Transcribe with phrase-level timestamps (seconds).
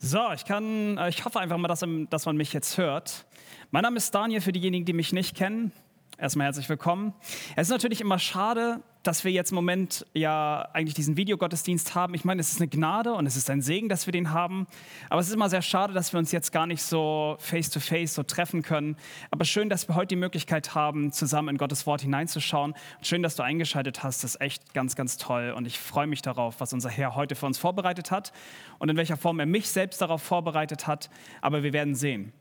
[0.00, 3.26] So, ich kann, äh, ich hoffe einfach mal, dass, dass man mich jetzt hört.
[3.72, 5.72] Mein Name ist Daniel, für diejenigen, die mich nicht kennen.
[6.20, 7.14] Erstmal herzlich willkommen.
[7.54, 12.12] Es ist natürlich immer schade, dass wir jetzt im Moment ja eigentlich diesen Videogottesdienst haben.
[12.14, 14.66] Ich meine, es ist eine Gnade und es ist ein Segen, dass wir den haben.
[15.10, 18.14] Aber es ist immer sehr schade, dass wir uns jetzt gar nicht so face-to-face -face
[18.14, 18.96] so treffen können.
[19.30, 22.72] Aber schön, dass wir heute die Möglichkeit haben, zusammen in Gottes Wort hineinzuschauen.
[22.72, 24.24] Und schön, dass du eingeschaltet hast.
[24.24, 25.54] Das ist echt ganz, ganz toll.
[25.56, 28.32] Und ich freue mich darauf, was unser Herr heute für uns vorbereitet hat
[28.80, 31.10] und in welcher Form er mich selbst darauf vorbereitet hat.
[31.42, 32.32] Aber wir werden sehen.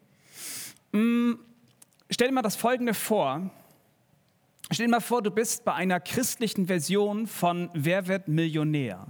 [0.94, 1.38] Hm,
[2.09, 3.52] stell dir mal das Folgende vor.
[4.71, 9.08] Stell dir mal vor, du bist bei einer christlichen Version von Wer wird Millionär?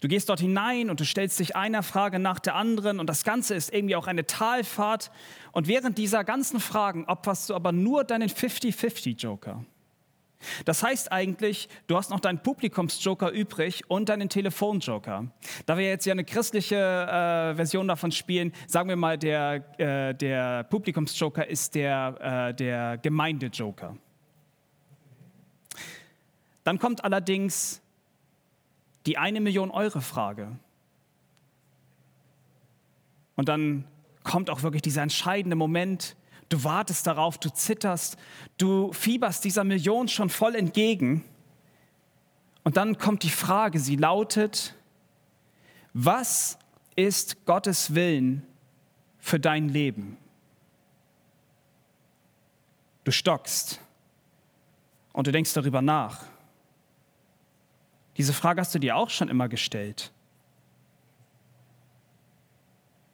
[0.00, 3.22] Du gehst dort hinein und du stellst dich einer Frage nach der anderen und das
[3.22, 5.10] Ganze ist irgendwie auch eine Talfahrt.
[5.52, 9.62] Und während dieser ganzen Fragen opferst du aber nur deinen 50-50-Joker.
[10.64, 15.26] Das heißt eigentlich, du hast noch deinen Publikumsjoker übrig und deinen Telefonjoker.
[15.66, 20.14] Da wir jetzt ja eine christliche äh, Version davon spielen, sagen wir mal, der, äh,
[20.14, 23.96] der Publikumsjoker ist der, äh, der Gemeindejoker.
[26.64, 27.82] Dann kommt allerdings
[29.06, 30.58] die eine Million Euro Frage.
[33.36, 33.84] Und dann
[34.22, 36.16] kommt auch wirklich dieser entscheidende Moment,
[36.50, 38.18] Du wartest darauf, du zitterst,
[38.58, 41.24] du fieberst dieser Million schon voll entgegen.
[42.64, 44.74] Und dann kommt die Frage, sie lautet,
[45.94, 46.58] was
[46.96, 48.44] ist Gottes Willen
[49.18, 50.18] für dein Leben?
[53.04, 53.80] Du stockst
[55.12, 56.24] und du denkst darüber nach.
[58.16, 60.12] Diese Frage hast du dir auch schon immer gestellt.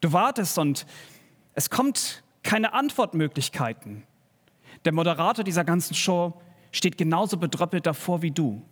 [0.01, 0.87] Du wartest und
[1.55, 4.05] es kommt keine Antwortmöglichkeiten.
[4.85, 8.63] Der Moderator dieser ganzen Show steht genauso bedröppelt davor wie du.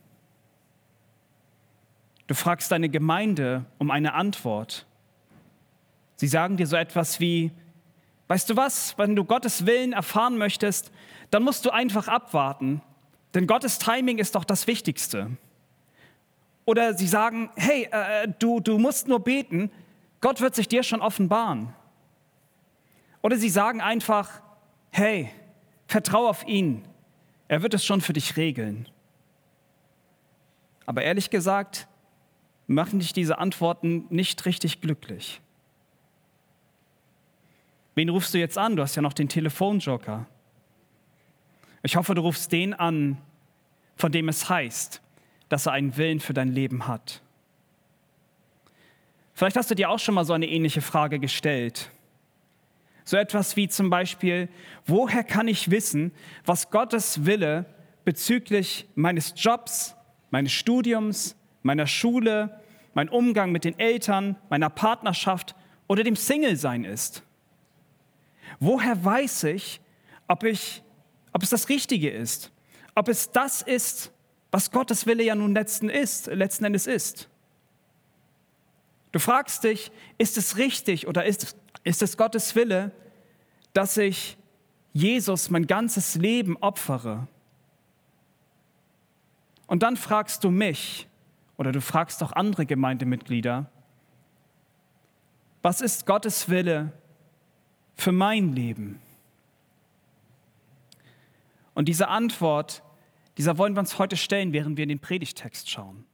[2.29, 4.87] Du fragst deine Gemeinde um eine Antwort.
[6.17, 7.51] Sie sagen dir so etwas wie,
[8.29, 10.93] weißt du was, wenn du Gottes Willen erfahren möchtest,
[11.31, 12.81] dann musst du einfach abwarten,
[13.35, 15.33] denn Gottes Timing ist doch das Wichtigste.
[16.65, 19.71] Oder sie sagen, hey, äh, du, du musst nur beten,
[20.21, 21.75] Gott wird sich dir schon offenbaren.
[23.25, 24.43] Oder sie sagen einfach,
[24.91, 25.31] hey,
[25.87, 26.87] vertrau auf ihn,
[27.49, 28.87] er wird es schon für dich regeln.
[30.85, 31.89] Aber ehrlich gesagt,
[32.67, 35.41] machen dich diese Antworten nicht richtig glücklich.
[37.95, 38.77] Wen rufst du jetzt an?
[38.77, 40.27] Du hast ja noch den Telefonjoker.
[41.83, 43.17] Ich hoffe, du rufst den an,
[43.97, 45.01] von dem es heißt,
[45.49, 47.23] dass er einen Willen für dein Leben hat.
[49.33, 51.91] Vielleicht hast du dir auch schon mal so eine ähnliche Frage gestellt.
[53.05, 54.49] So etwas wie zum Beispiel,
[54.87, 56.13] woher kann ich wissen,
[56.45, 57.67] was Gottes Wille
[58.05, 59.95] bezüglich meines Jobs,
[60.31, 62.61] meines Studiums, meiner Schule,
[62.95, 65.55] mein Umgang mit den Eltern, meiner Partnerschaft
[65.87, 67.23] oder dem Single-Sein ist?
[68.59, 69.81] Woher weiß ich,
[70.27, 70.83] ob, ich,
[71.33, 72.53] ob es das Richtige ist?
[72.95, 74.13] Ob es das ist,
[74.51, 77.29] was Gottes Wille ja nun letzten, ist, letzten Endes ist?
[79.13, 82.91] Du fragst dich, ist es richtig oder ist, ist es Gottes Wille,
[83.75, 84.37] dass ich
[84.93, 87.29] Jesus mein ganzes Leben opfere?
[89.67, 91.09] Und dann fragst du mich
[91.57, 93.71] oder du fragst auch andere Gemeindemitglieder,
[95.63, 96.93] was ist Gottes Wille
[97.95, 99.01] für mein Leben?
[101.75, 102.83] Und diese Antwort,
[103.39, 106.05] dieser wollen wir uns heute stellen, während wir in den Predigtext schauen.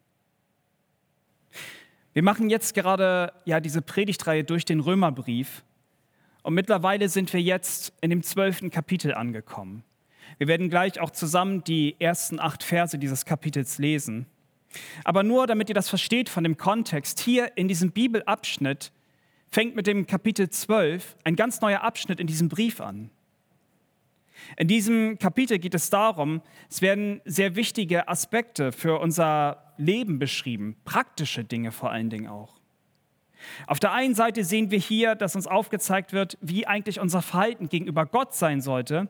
[2.12, 5.62] Wir machen jetzt gerade ja diese Predigtreihe durch den Römerbrief
[6.42, 9.84] und mittlerweile sind wir jetzt in dem zwölften Kapitel angekommen.
[10.38, 14.26] Wir werden gleich auch zusammen die ersten acht Verse dieses Kapitels lesen.
[15.04, 18.92] Aber nur damit ihr das versteht von dem Kontext, hier in diesem Bibelabschnitt
[19.48, 23.10] fängt mit dem Kapitel 12 ein ganz neuer Abschnitt in diesem Brief an.
[24.56, 30.76] In diesem Kapitel geht es darum, es werden sehr wichtige Aspekte für unser Leben beschrieben,
[30.84, 32.60] praktische Dinge vor allen Dingen auch.
[33.66, 37.68] Auf der einen Seite sehen wir hier, dass uns aufgezeigt wird, wie eigentlich unser Verhalten
[37.68, 39.08] gegenüber Gott sein sollte,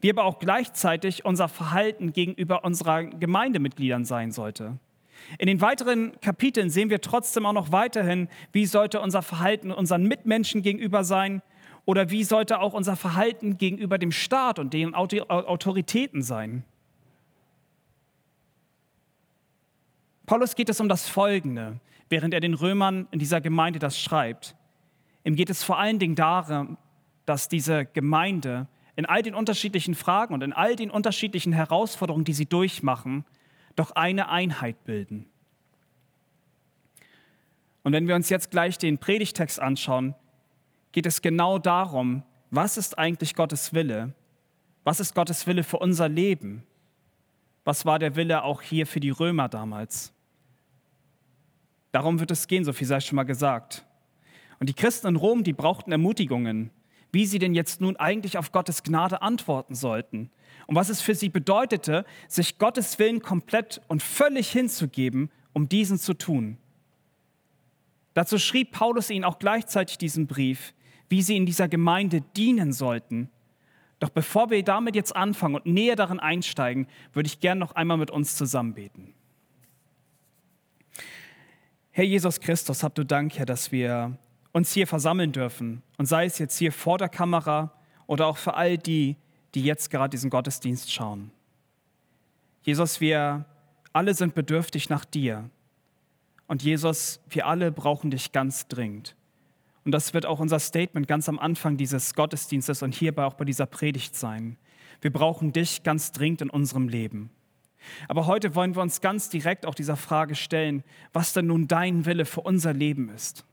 [0.00, 4.78] wie aber auch gleichzeitig unser Verhalten gegenüber unseren Gemeindemitgliedern sein sollte.
[5.38, 10.04] In den weiteren Kapiteln sehen wir trotzdem auch noch weiterhin, wie sollte unser Verhalten unseren
[10.04, 11.42] Mitmenschen gegenüber sein
[11.86, 16.64] oder wie sollte auch unser Verhalten gegenüber dem Staat und den Autoritäten sein.
[20.26, 21.78] Paulus geht es um das Folgende,
[22.08, 24.56] während er den Römern in dieser Gemeinde das schreibt.
[25.24, 26.76] Ihm geht es vor allen Dingen darum,
[27.24, 28.66] dass diese Gemeinde
[28.96, 33.24] in all den unterschiedlichen Fragen und in all den unterschiedlichen Herausforderungen, die sie durchmachen,
[33.76, 35.26] doch eine Einheit bilden.
[37.84, 40.16] Und wenn wir uns jetzt gleich den Predigtext anschauen,
[40.96, 44.14] geht es genau darum, was ist eigentlich Gottes Wille?
[44.82, 46.62] Was ist Gottes Wille für unser Leben?
[47.64, 50.14] Was war der Wille auch hier für die Römer damals?
[51.92, 53.84] Darum wird es gehen, so viel sei schon mal gesagt.
[54.58, 56.70] Und die Christen in Rom, die brauchten Ermutigungen,
[57.12, 60.30] wie sie denn jetzt nun eigentlich auf Gottes Gnade antworten sollten
[60.66, 65.98] und was es für sie bedeutete, sich Gottes Willen komplett und völlig hinzugeben, um diesen
[65.98, 66.56] zu tun.
[68.14, 70.72] Dazu schrieb Paulus ihnen auch gleichzeitig diesen Brief,
[71.08, 73.30] wie sie in dieser Gemeinde dienen sollten.
[73.98, 77.96] Doch bevor wir damit jetzt anfangen und näher darin einsteigen, würde ich gern noch einmal
[77.96, 79.14] mit uns zusammen beten.
[81.90, 84.18] Herr Jesus Christus, habt du Dank, Herr, dass wir
[84.52, 85.82] uns hier versammeln dürfen.
[85.96, 87.72] Und sei es jetzt hier vor der Kamera
[88.06, 89.16] oder auch für all die,
[89.54, 91.30] die jetzt gerade diesen Gottesdienst schauen.
[92.62, 93.46] Jesus, wir
[93.94, 95.48] alle sind bedürftig nach dir.
[96.48, 99.15] Und Jesus, wir alle brauchen dich ganz dringend.
[99.86, 103.46] Und das wird auch unser Statement ganz am Anfang dieses Gottesdienstes und hierbei auch bei
[103.46, 104.58] dieser Predigt sein.
[105.00, 107.30] Wir brauchen dich ganz dringend in unserem Leben.
[108.08, 110.84] Aber heute wollen wir uns ganz direkt auch dieser Frage stellen,
[111.14, 113.46] was denn nun dein Wille für unser Leben ist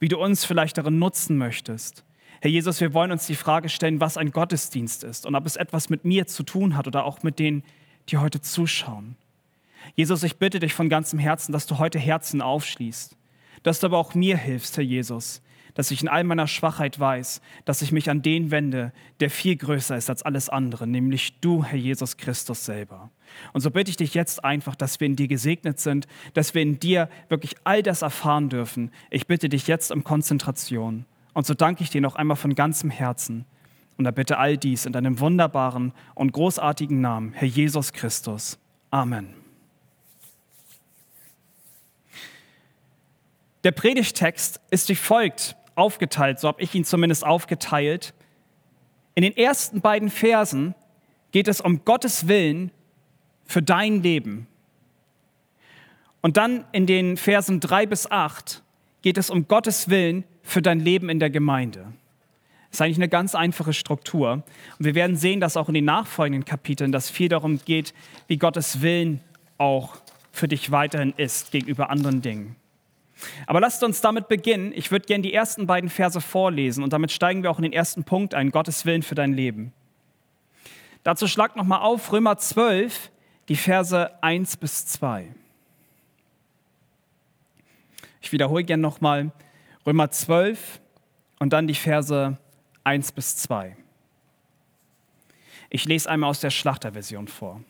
[0.00, 2.04] wie du uns vielleicht darin nutzen möchtest.
[2.40, 5.56] Herr Jesus, wir wollen uns die Frage stellen, was ein Gottesdienst ist und ob es
[5.56, 7.62] etwas mit mir zu tun hat oder auch mit denen,
[8.08, 9.16] die heute zuschauen.
[9.94, 13.16] Jesus, ich bitte dich von ganzem Herzen, dass du heute Herzen aufschließt,
[13.62, 15.42] dass du aber auch mir hilfst, Herr Jesus,
[15.74, 19.56] dass ich in all meiner Schwachheit weiß, dass ich mich an den wende, der viel
[19.56, 23.10] größer ist als alles andere, nämlich du, Herr Jesus Christus selber.
[23.52, 26.62] Und so bitte ich dich jetzt einfach, dass wir in dir gesegnet sind, dass wir
[26.62, 28.90] in dir wirklich all das erfahren dürfen.
[29.10, 31.06] Ich bitte dich jetzt um Konzentration.
[31.32, 33.46] Und so danke ich dir noch einmal von ganzem Herzen.
[33.96, 38.58] Und da bitte all dies in deinem wunderbaren und großartigen Namen, Herr Jesus Christus.
[38.90, 39.39] Amen.
[43.64, 48.14] Der Predigtext ist wie folgt aufgeteilt, so habe ich ihn zumindest aufgeteilt.
[49.14, 50.74] In den ersten beiden Versen
[51.32, 52.70] geht es um Gottes Willen
[53.44, 54.46] für dein Leben.
[56.22, 58.62] Und dann in den Versen drei bis acht
[59.02, 61.92] geht es um Gottes Willen für dein Leben in der Gemeinde.
[62.70, 64.44] Das ist eigentlich eine ganz einfache Struktur.
[64.78, 67.94] Und wir werden sehen, dass auch in den nachfolgenden Kapiteln das viel darum geht,
[68.28, 69.20] wie Gottes Willen
[69.58, 69.96] auch
[70.30, 72.56] für dich weiterhin ist gegenüber anderen Dingen.
[73.46, 74.72] Aber lasst uns damit beginnen.
[74.74, 77.72] Ich würde gerne die ersten beiden Verse vorlesen und damit steigen wir auch in den
[77.72, 79.72] ersten Punkt ein, Gottes Willen für dein Leben.
[81.02, 83.10] Dazu schlag nochmal auf Römer 12,
[83.48, 85.34] die Verse 1 bis 2.
[88.20, 89.32] Ich wiederhole gerne nochmal
[89.86, 90.80] Römer 12
[91.38, 92.36] und dann die Verse
[92.84, 93.76] 1 bis 2.
[95.70, 97.62] Ich lese einmal aus der Schlachterversion vor.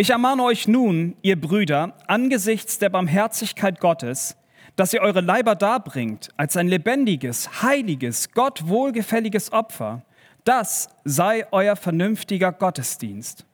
[0.00, 4.34] Ich ermahne euch nun, ihr Brüder, angesichts der Barmherzigkeit Gottes,
[4.74, 10.06] dass ihr eure Leiber darbringt als ein lebendiges, heiliges, Gott wohlgefälliges Opfer.
[10.44, 13.44] Das sei euer vernünftiger Gottesdienst.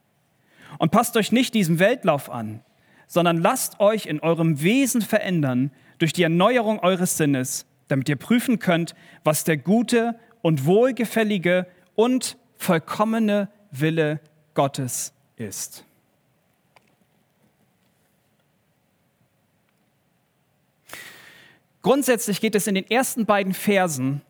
[0.79, 2.63] Und passt euch nicht diesem Weltlauf an,
[3.09, 8.61] sondern lasst euch in eurem Wesen verändern durch die Erneuerung eures Sinnes, damit ihr prüfen
[8.61, 8.95] könnt,
[9.25, 11.67] was der gute und wohlgefällige
[11.97, 14.21] und vollkommene Wille
[14.55, 15.86] Gottes ist.
[21.87, 24.21] Grundsätzlich geht es in den ersten beiden Versen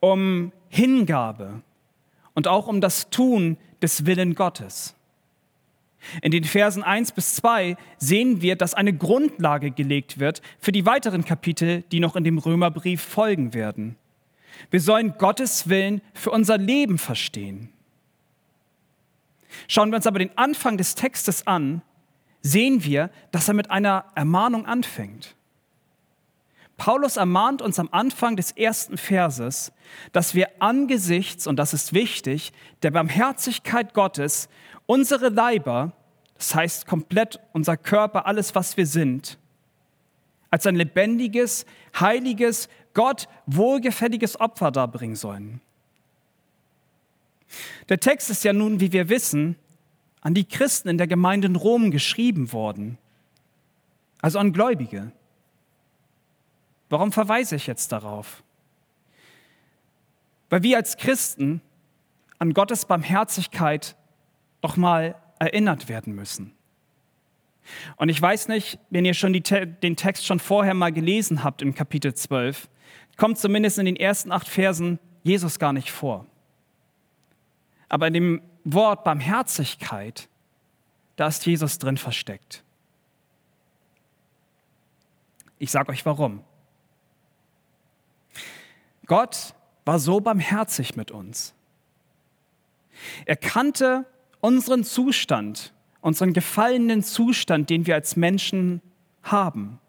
[0.00, 1.62] um Hingabe
[2.34, 4.94] und auch um das Tun des Willen Gottes.
[6.20, 10.84] In den Versen 1 bis 2 sehen wir, dass eine Grundlage gelegt wird für die
[10.84, 13.96] weiteren Kapitel, die noch in dem Römerbrief folgen werden.
[14.70, 17.70] Wir sollen Gottes Willen für unser Leben verstehen.
[19.68, 21.80] Schauen wir uns aber den Anfang des Textes an,
[22.42, 25.34] sehen wir, dass er mit einer Ermahnung anfängt.
[26.76, 29.72] Paulus ermahnt uns am Anfang des ersten Verses,
[30.12, 32.52] dass wir angesichts, und das ist wichtig,
[32.82, 34.48] der Barmherzigkeit Gottes
[34.86, 35.92] unsere Leiber,
[36.36, 39.38] das heißt komplett unser Körper, alles, was wir sind,
[40.50, 41.64] als ein lebendiges,
[41.98, 45.60] heiliges, Gott wohlgefälliges Opfer darbringen sollen.
[47.88, 49.56] Der Text ist ja nun, wie wir wissen,
[50.20, 52.98] an die Christen in der Gemeinde in Rom geschrieben worden,
[54.20, 55.12] also an Gläubige.
[56.94, 58.44] Warum verweise ich jetzt darauf?
[60.48, 61.60] Weil wir als Christen
[62.38, 63.96] an Gottes Barmherzigkeit
[64.60, 66.54] doch mal erinnert werden müssen.
[67.96, 71.62] Und ich weiß nicht, wenn ihr schon die, den Text schon vorher mal gelesen habt
[71.62, 72.68] im Kapitel 12,
[73.16, 76.28] kommt zumindest in den ersten acht Versen Jesus gar nicht vor.
[77.88, 80.28] Aber in dem Wort Barmherzigkeit,
[81.16, 82.62] da ist Jesus drin versteckt.
[85.58, 86.44] Ich sage euch warum.
[89.06, 91.54] Gott war so barmherzig mit uns.
[93.26, 94.06] Er kannte
[94.40, 98.80] unseren Zustand, unseren gefallenen Zustand, den wir als Menschen
[99.22, 99.80] haben.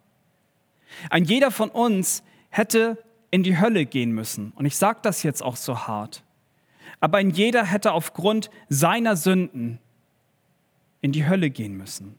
[1.09, 4.51] Ein jeder von uns hätte in die Hölle gehen müssen.
[4.55, 6.23] Und ich sage das jetzt auch so hart.
[6.99, 9.79] Aber ein jeder hätte aufgrund seiner Sünden
[11.01, 12.17] in die Hölle gehen müssen.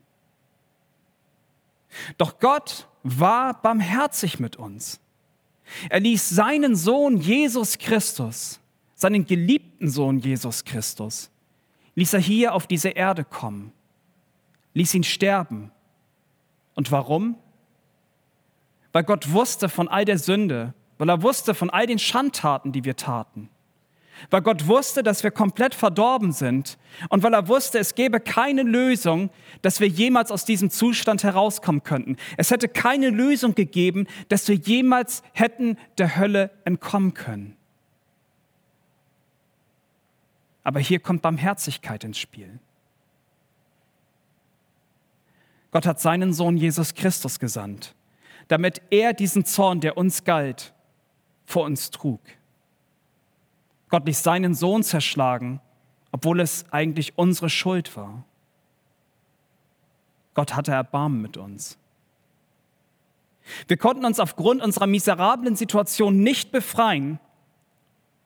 [2.19, 5.01] Doch Gott war barmherzig mit uns.
[5.89, 8.61] Er ließ seinen Sohn Jesus Christus,
[8.95, 11.31] seinen geliebten Sohn Jesus Christus,
[11.95, 13.73] ließ er hier auf diese Erde kommen,
[14.75, 15.71] ließ ihn sterben.
[16.75, 17.37] Und warum?
[18.93, 22.85] Weil Gott wusste von all der Sünde, weil er wusste von all den Schandtaten, die
[22.85, 23.51] wir taten.
[24.31, 28.63] Weil Gott wusste, dass wir komplett verdorben sind und weil er wusste, es gäbe keine
[28.63, 29.31] Lösung,
[29.63, 32.17] dass wir jemals aus diesem Zustand herauskommen könnten.
[32.37, 37.57] Es hätte keine Lösung gegeben, dass wir jemals hätten der Hölle entkommen können.
[40.65, 42.59] Aber hier kommt Barmherzigkeit ins Spiel.
[45.71, 47.95] Gott hat seinen Sohn Jesus Christus gesandt,
[48.49, 50.73] damit er diesen Zorn, der uns galt,
[51.45, 52.21] vor uns trug.
[53.97, 55.59] Gott ließ seinen Sohn zerschlagen,
[56.13, 58.25] obwohl es eigentlich unsere Schuld war.
[60.35, 61.79] Gott hatte Erbarmen mit uns.
[63.69, 67.19] Wir konnten uns aufgrund unserer miserablen Situation nicht befreien,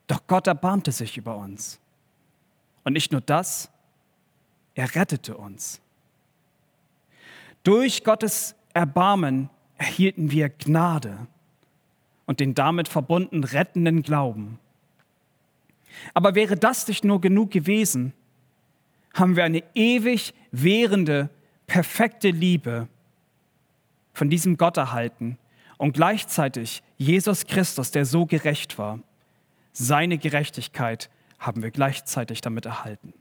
[0.08, 1.78] doch Gott erbarmte sich über uns.
[2.82, 3.70] Und nicht nur das,
[4.74, 5.80] er rettete uns.
[7.62, 11.28] Durch Gottes Erbarmen erhielten wir Gnade
[12.26, 14.58] und den damit verbundenen rettenden Glauben.
[16.14, 18.12] Aber wäre das nicht nur genug gewesen,
[19.14, 21.30] haben wir eine ewig währende,
[21.66, 22.88] perfekte Liebe
[24.12, 25.38] von diesem Gott erhalten
[25.78, 29.00] und gleichzeitig Jesus Christus, der so gerecht war,
[29.72, 33.14] seine Gerechtigkeit haben wir gleichzeitig damit erhalten.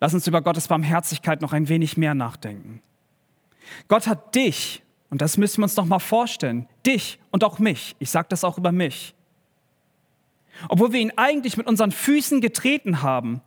[0.00, 2.82] Lass uns über Gottes Barmherzigkeit noch ein wenig mehr nachdenken.
[3.88, 7.94] Gott hat dich, und das müssen wir uns noch mal vorstellen, dich und auch mich,
[7.98, 9.14] ich sage das auch über mich,
[10.68, 13.40] obwohl wir ihn eigentlich mit unseren Füßen getreten haben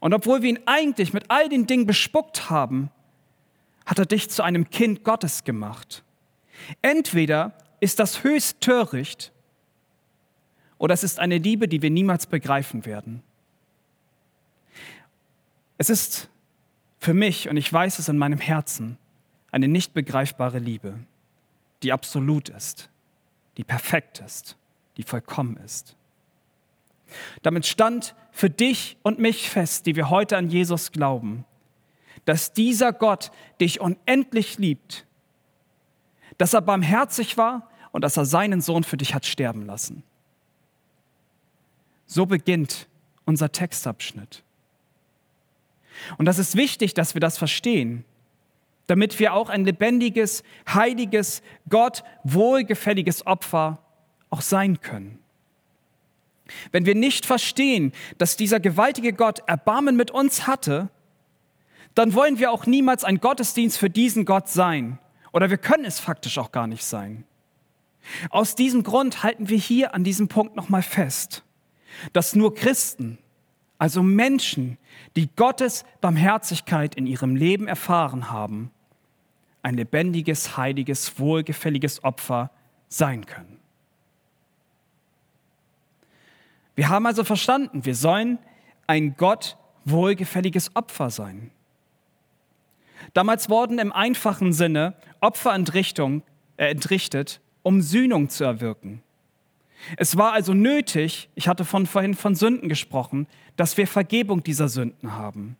[0.00, 2.90] und obwohl wir ihn eigentlich mit all den Dingen bespuckt haben,
[3.84, 6.04] hat er dich zu einem Kind Gottes gemacht.
[6.82, 9.32] Entweder ist das höchst töricht
[10.76, 13.22] oder es ist eine Liebe, die wir niemals begreifen werden.
[15.78, 16.28] Es ist
[16.98, 18.98] für mich, und ich weiß es in meinem Herzen,
[19.50, 20.98] eine nicht begreifbare Liebe,
[21.82, 22.90] die absolut ist,
[23.56, 24.57] die perfekt ist
[24.98, 25.96] die vollkommen ist.
[27.42, 31.44] Damit stand für dich und mich fest, die wir heute an Jesus glauben,
[32.26, 35.06] dass dieser Gott dich unendlich liebt,
[36.36, 40.02] dass er barmherzig war und dass er seinen Sohn für dich hat sterben lassen.
[42.06, 42.88] So beginnt
[43.24, 44.42] unser Textabschnitt.
[46.16, 48.04] Und das ist wichtig, dass wir das verstehen,
[48.86, 53.78] damit wir auch ein lebendiges, heiliges, Gott wohlgefälliges Opfer
[54.30, 55.18] auch sein können.
[56.72, 60.88] Wenn wir nicht verstehen, dass dieser gewaltige Gott Erbarmen mit uns hatte,
[61.94, 64.98] dann wollen wir auch niemals ein Gottesdienst für diesen Gott sein.
[65.32, 67.24] Oder wir können es faktisch auch gar nicht sein.
[68.30, 71.44] Aus diesem Grund halten wir hier an diesem Punkt nochmal fest,
[72.12, 73.18] dass nur Christen,
[73.76, 74.78] also Menschen,
[75.16, 78.70] die Gottes Barmherzigkeit in ihrem Leben erfahren haben,
[79.62, 82.50] ein lebendiges, heiliges, wohlgefälliges Opfer
[82.88, 83.57] sein können.
[86.78, 88.38] Wir haben also verstanden, wir sollen
[88.86, 91.50] ein Gott wohlgefälliges Opfer sein.
[93.14, 99.02] Damals wurden im einfachen Sinne Opfer äh, entrichtet, um Sühnung zu erwirken.
[99.96, 104.68] Es war also nötig, ich hatte von vorhin von Sünden gesprochen, dass wir Vergebung dieser
[104.68, 105.56] Sünden haben.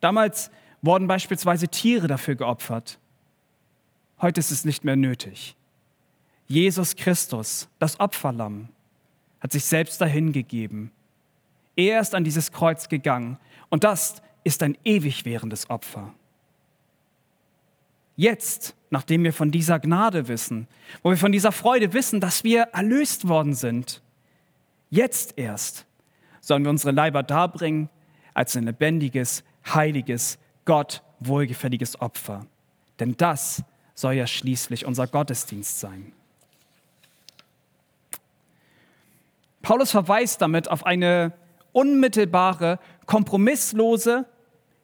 [0.00, 0.50] Damals
[0.80, 2.98] wurden beispielsweise Tiere dafür geopfert.
[4.20, 5.54] Heute ist es nicht mehr nötig.
[6.48, 8.68] Jesus Christus, das Opferlamm,
[9.42, 10.92] hat sich selbst dahingegeben.
[11.74, 13.38] Er ist an dieses Kreuz gegangen
[13.70, 16.14] und das ist ein ewig währendes Opfer.
[18.14, 20.68] Jetzt, nachdem wir von dieser Gnade wissen,
[21.02, 24.02] wo wir von dieser Freude wissen, dass wir erlöst worden sind,
[24.90, 25.86] jetzt erst
[26.40, 27.88] sollen wir unsere Leiber darbringen
[28.34, 32.46] als ein lebendiges, heiliges, Gott wohlgefälliges Opfer.
[33.00, 36.12] Denn das soll ja schließlich unser Gottesdienst sein.
[39.62, 41.32] Paulus verweist damit auf eine
[41.72, 44.26] unmittelbare, kompromisslose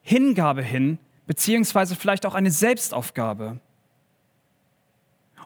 [0.01, 3.61] Hingabe hin, beziehungsweise vielleicht auch eine Selbstaufgabe.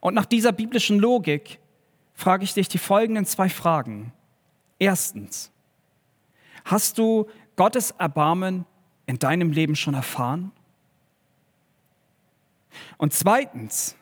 [0.00, 1.58] Und nach dieser biblischen Logik
[2.14, 4.12] frage ich dich die folgenden zwei Fragen.
[4.78, 5.50] Erstens,
[6.64, 8.64] hast du Gottes Erbarmen
[9.06, 10.52] in deinem Leben schon erfahren?
[12.96, 13.96] Und zweitens,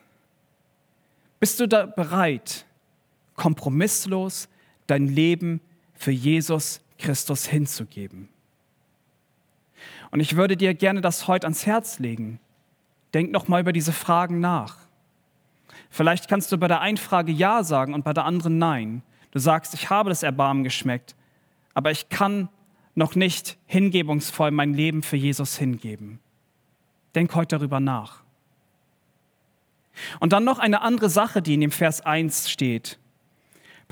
[1.39, 2.65] bist du da bereit,
[3.35, 4.47] kompromisslos
[4.91, 5.61] dein Leben
[5.93, 8.29] für Jesus Christus hinzugeben?
[10.11, 12.39] Und ich würde dir gerne das heute ans Herz legen.
[13.13, 14.77] Denk noch mal über diese Fragen nach.
[15.89, 19.01] Vielleicht kannst du bei der einen Frage Ja sagen und bei der anderen Nein.
[19.31, 21.15] Du sagst, ich habe das Erbarmen geschmeckt,
[21.73, 22.49] aber ich kann
[22.95, 26.19] noch nicht hingebungsvoll mein Leben für Jesus hingeben.
[27.15, 28.23] Denk heute darüber nach.
[30.19, 32.99] Und dann noch eine andere Sache, die in dem Vers 1 steht.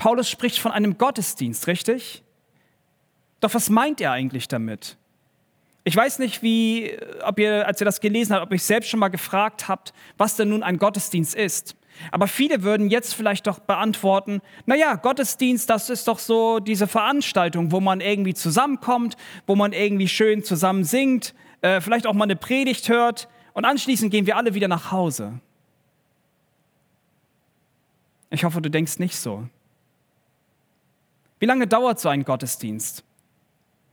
[0.00, 2.24] Paulus spricht von einem Gottesdienst, richtig?
[3.40, 4.96] Doch was meint er eigentlich damit?
[5.84, 8.88] Ich weiß nicht, wie, ob ihr, als ihr das gelesen habt, ob ihr euch selbst
[8.88, 11.76] schon mal gefragt habt, was denn nun ein Gottesdienst ist.
[12.12, 17.70] Aber viele würden jetzt vielleicht doch beantworten, naja, Gottesdienst, das ist doch so diese Veranstaltung,
[17.70, 22.36] wo man irgendwie zusammenkommt, wo man irgendwie schön zusammen singt, äh, vielleicht auch mal eine
[22.36, 25.40] Predigt hört und anschließend gehen wir alle wieder nach Hause.
[28.30, 29.46] Ich hoffe, du denkst nicht so.
[31.40, 33.02] Wie lange dauert so ein Gottesdienst?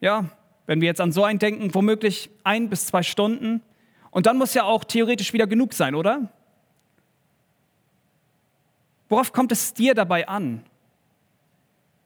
[0.01, 0.29] Ja,
[0.67, 3.61] wenn wir jetzt an so einen denken, womöglich ein bis zwei Stunden.
[4.11, 6.29] Und dann muss ja auch theoretisch wieder genug sein, oder?
[9.09, 10.63] Worauf kommt es dir dabei an?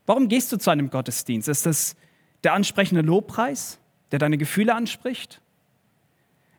[0.06, 1.48] Warum gehst du zu einem Gottesdienst?
[1.48, 1.96] Ist es
[2.44, 3.80] der ansprechende Lobpreis,
[4.12, 5.42] der deine Gefühle anspricht?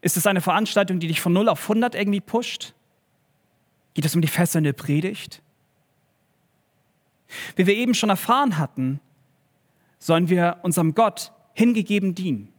[0.01, 2.75] Ist es eine Veranstaltung, die dich von 0 auf 100 irgendwie pusht?
[3.95, 5.41] Geht es um die fesselnde Predigt?
[7.57, 9.01] Wie wir eben schon erfahren hatten,
[9.99, 12.53] sollen wir unserem Gott hingegeben dienen.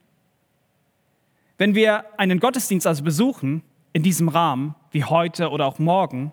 [1.58, 3.63] Wenn wir einen Gottesdienst also besuchen,
[3.94, 6.32] in diesem Rahmen, wie heute oder auch morgen,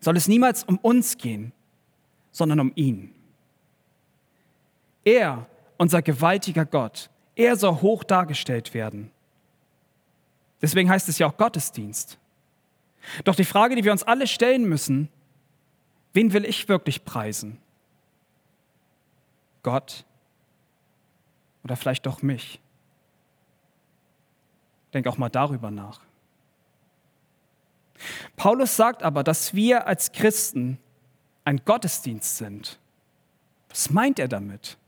[0.00, 1.52] soll es niemals um uns gehen,
[2.30, 3.14] sondern um ihn.
[5.04, 5.46] Er,
[5.78, 9.10] unser gewaltiger Gott, er soll hoch dargestellt werden.
[10.60, 12.18] Deswegen heißt es ja auch Gottesdienst.
[13.24, 15.08] Doch die Frage, die wir uns alle stellen müssen,
[16.16, 17.58] wen will ich wirklich preisen?
[19.62, 20.04] Gott
[21.62, 22.60] oder vielleicht doch mich?
[24.94, 26.00] Denk auch mal darüber nach.
[28.36, 30.78] Paulus sagt aber, dass wir als Christen
[31.44, 32.78] ein Gottesdienst sind.
[33.68, 34.78] Was meint er damit?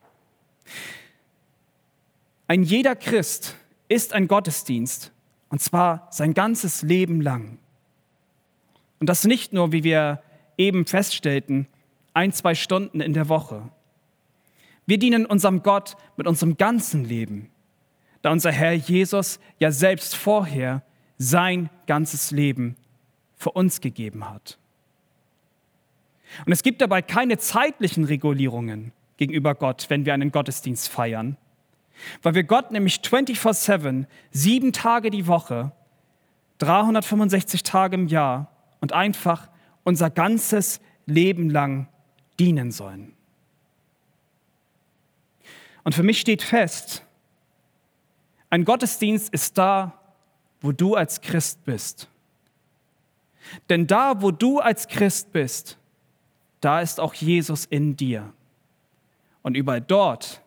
[2.46, 3.54] Ein jeder Christ
[3.88, 5.12] ist ein Gottesdienst,
[5.50, 7.58] und zwar sein ganzes Leben lang.
[9.00, 10.22] Und das nicht nur, wie wir
[10.58, 11.66] eben feststellten,
[12.12, 13.70] ein, zwei Stunden in der Woche.
[14.86, 17.50] Wir dienen unserem Gott mit unserem ganzen Leben,
[18.22, 20.82] da unser Herr Jesus ja selbst vorher
[21.16, 22.76] sein ganzes Leben
[23.36, 24.58] für uns gegeben hat.
[26.44, 31.36] Und es gibt dabei keine zeitlichen Regulierungen gegenüber Gott, wenn wir einen Gottesdienst feiern,
[32.22, 35.72] weil wir Gott nämlich 24/7, sieben Tage die Woche,
[36.58, 39.48] 365 Tage im Jahr und einfach
[39.88, 41.88] unser ganzes Leben lang
[42.38, 43.14] dienen sollen.
[45.82, 47.06] Und für mich steht fest,
[48.50, 49.98] ein Gottesdienst ist da,
[50.60, 52.10] wo du als Christ bist.
[53.70, 55.78] Denn da, wo du als Christ bist,
[56.60, 58.34] da ist auch Jesus in dir.
[59.40, 60.42] Und überall dort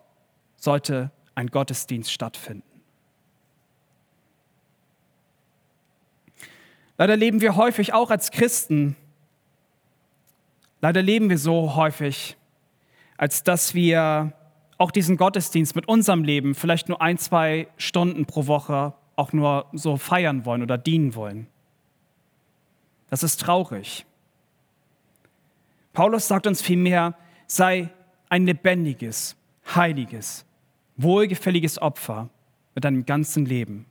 [0.56, 2.62] sollte ein Gottesdienst stattfinden.
[7.00, 8.96] Leider leben wir häufig auch als Christen,
[10.82, 12.36] leider leben wir so häufig,
[13.18, 14.34] als dass wir
[14.78, 19.68] auch diesen Gottesdienst mit unserem Leben vielleicht nur ein, zwei Stunden pro Woche auch nur
[19.74, 21.48] so feiern wollen oder dienen wollen.
[23.10, 24.06] Das ist traurig.
[25.94, 27.16] Paulus sagt uns vielmehr,
[27.46, 27.90] sei
[28.30, 29.36] ein lebendiges,
[29.76, 30.46] heiliges,
[30.96, 32.30] wohlgefälliges Opfer
[32.74, 33.86] mit deinem ganzen Leben.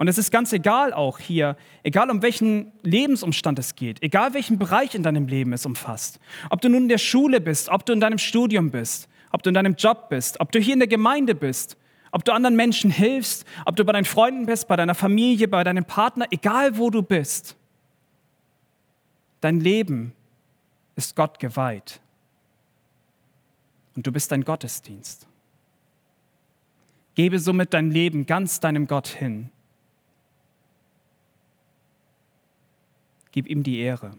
[0.00, 4.58] Und es ist ganz egal auch hier, egal um welchen Lebensumstand es geht, egal welchen
[4.58, 6.20] Bereich in deinem Leben es umfasst.
[6.48, 9.50] Ob du nun in der Schule bist, ob du in deinem Studium bist, ob du
[9.50, 11.76] in deinem Job bist, ob du hier in der Gemeinde bist
[12.12, 15.62] ob du anderen Menschen hilfst, ob du bei deinen Freunden bist, bei deiner Familie, bei
[15.62, 17.54] deinem Partner, egal wo du bist.
[19.40, 20.12] Dein Leben
[20.96, 22.00] ist Gott geweiht.
[23.94, 25.28] Und du bist ein Gottesdienst.
[27.14, 29.50] Gebe somit dein Leben ganz deinem Gott hin.
[33.32, 34.12] Gib ihm die Ehre.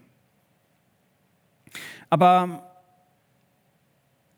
[2.10, 2.70] Aber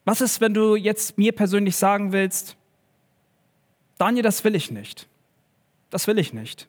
[0.05, 2.57] was ist, wenn du jetzt mir persönlich sagen willst,
[3.99, 5.09] Daniel, das will ich nicht.
[5.91, 6.69] Das will ich nicht.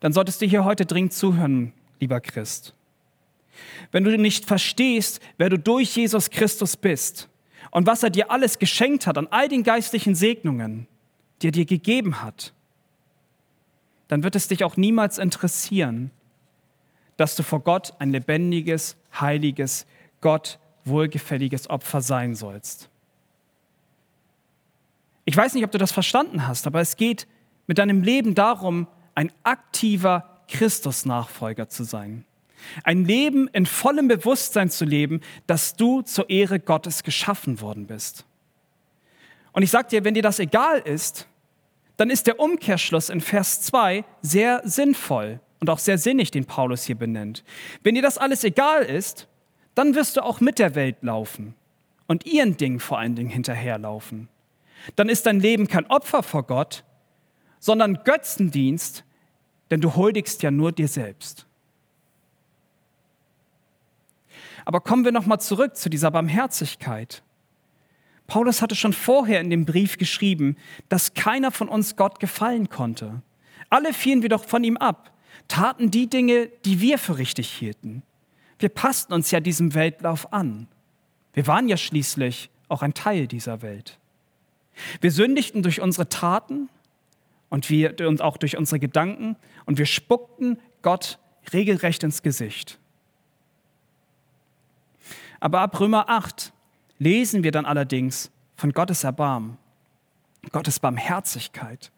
[0.00, 2.74] Dann solltest du hier heute dringend zuhören, lieber Christ.
[3.90, 7.28] Wenn du nicht verstehst, wer du durch Jesus Christus bist
[7.70, 10.86] und was er dir alles geschenkt hat an all den geistlichen Segnungen,
[11.40, 12.52] die er dir gegeben hat,
[14.08, 16.10] dann wird es dich auch niemals interessieren,
[17.16, 19.86] dass du vor Gott ein lebendiges, heiliges,
[20.20, 22.88] Gott wohlgefälliges Opfer sein sollst.
[25.24, 27.26] Ich weiß nicht, ob du das verstanden hast, aber es geht
[27.66, 32.24] mit deinem Leben darum, ein aktiver Christus-Nachfolger zu sein.
[32.82, 38.24] Ein Leben in vollem Bewusstsein zu leben, dass du zur Ehre Gottes geschaffen worden bist.
[39.52, 41.26] Und ich sage dir, wenn dir das egal ist,
[41.96, 46.84] dann ist der Umkehrschluss in Vers 2 sehr sinnvoll und auch sehr sinnig, den Paulus
[46.84, 47.42] hier benennt.
[47.82, 49.28] Wenn dir das alles egal ist,
[49.74, 51.54] dann wirst du auch mit der Welt laufen
[52.06, 54.28] und ihren Dingen vor allen Dingen hinterherlaufen.
[54.94, 56.84] Dann ist dein Leben kein Opfer vor Gott,
[57.60, 59.04] sondern Götzendienst,
[59.70, 61.46] denn du huldigst ja nur dir selbst.
[64.66, 67.22] Aber kommen wir noch mal zurück zu dieser Barmherzigkeit.
[68.26, 70.58] Paulus hatte schon vorher in dem Brief geschrieben,
[70.90, 73.22] dass keiner von uns Gott gefallen konnte.
[73.70, 75.13] Alle fielen wir doch von ihm ab,
[75.48, 78.02] taten die Dinge, die wir für richtig hielten.
[78.58, 80.68] Wir passten uns ja diesem Weltlauf an.
[81.32, 83.98] Wir waren ja schließlich auch ein Teil dieser Welt.
[85.00, 86.68] Wir sündigten durch unsere Taten
[87.48, 91.18] und, wir, und auch durch unsere Gedanken und wir spuckten Gott
[91.52, 92.78] regelrecht ins Gesicht.
[95.40, 96.52] Aber ab Römer 8
[96.98, 99.58] lesen wir dann allerdings von Gottes Erbarmen,
[100.52, 101.92] Gottes Barmherzigkeit,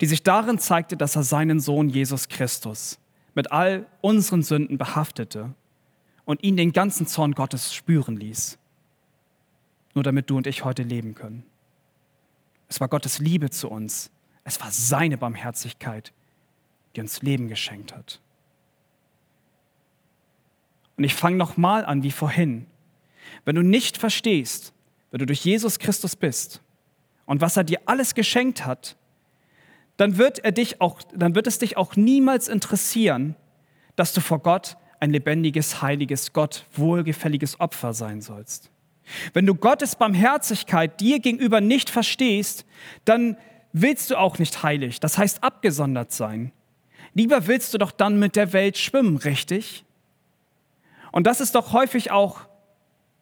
[0.00, 2.98] die sich darin zeigte, dass er seinen Sohn Jesus Christus
[3.34, 5.54] mit all unseren Sünden behaftete
[6.24, 8.58] und ihn den ganzen Zorn Gottes spüren ließ,
[9.94, 11.44] nur damit du und ich heute leben können.
[12.68, 14.10] Es war Gottes Liebe zu uns,
[14.44, 16.12] es war seine Barmherzigkeit,
[16.94, 18.20] die uns Leben geschenkt hat.
[20.96, 22.66] Und ich fange nochmal an wie vorhin.
[23.44, 24.72] Wenn du nicht verstehst,
[25.10, 26.60] wer du durch Jesus Christus bist
[27.26, 28.96] und was er dir alles geschenkt hat,
[29.96, 33.36] dann wird, er dich auch, dann wird es dich auch niemals interessieren,
[33.96, 38.70] dass du vor Gott ein lebendiges, heiliges, Gott wohlgefälliges Opfer sein sollst.
[39.32, 42.64] Wenn du Gottes Barmherzigkeit dir gegenüber nicht verstehst,
[43.04, 43.36] dann
[43.72, 46.52] willst du auch nicht heilig, das heißt abgesondert sein.
[47.14, 49.84] Lieber willst du doch dann mit der Welt schwimmen, richtig?
[51.10, 52.42] Und das ist doch häufig auch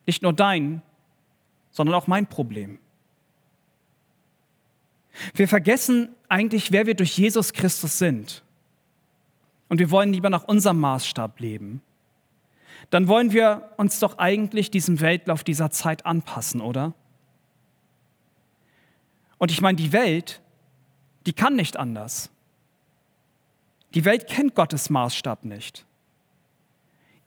[0.06, 0.82] nicht nur dein,
[1.70, 2.78] sondern auch mein Problem.
[5.34, 8.42] Wir vergessen eigentlich, wer wir durch Jesus Christus sind.
[9.68, 11.82] Und wir wollen lieber nach unserem Maßstab leben.
[12.90, 16.94] Dann wollen wir uns doch eigentlich diesem Weltlauf dieser Zeit anpassen, oder?
[19.38, 20.40] Und ich meine, die Welt,
[21.26, 22.30] die kann nicht anders.
[23.94, 25.86] Die Welt kennt Gottes Maßstab nicht.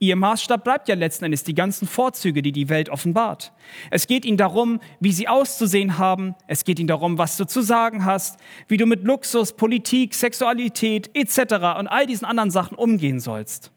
[0.03, 3.53] Ihr Maßstab bleibt ja letzten Endes die ganzen Vorzüge, die die Welt offenbart.
[3.89, 6.35] Es geht ihnen darum, wie sie auszusehen haben.
[6.45, 8.37] Es geht ihnen darum, was du zu sagen hast,
[8.67, 11.79] wie du mit Luxus, Politik, Sexualität etc.
[11.79, 13.71] und all diesen anderen Sachen umgehen sollst.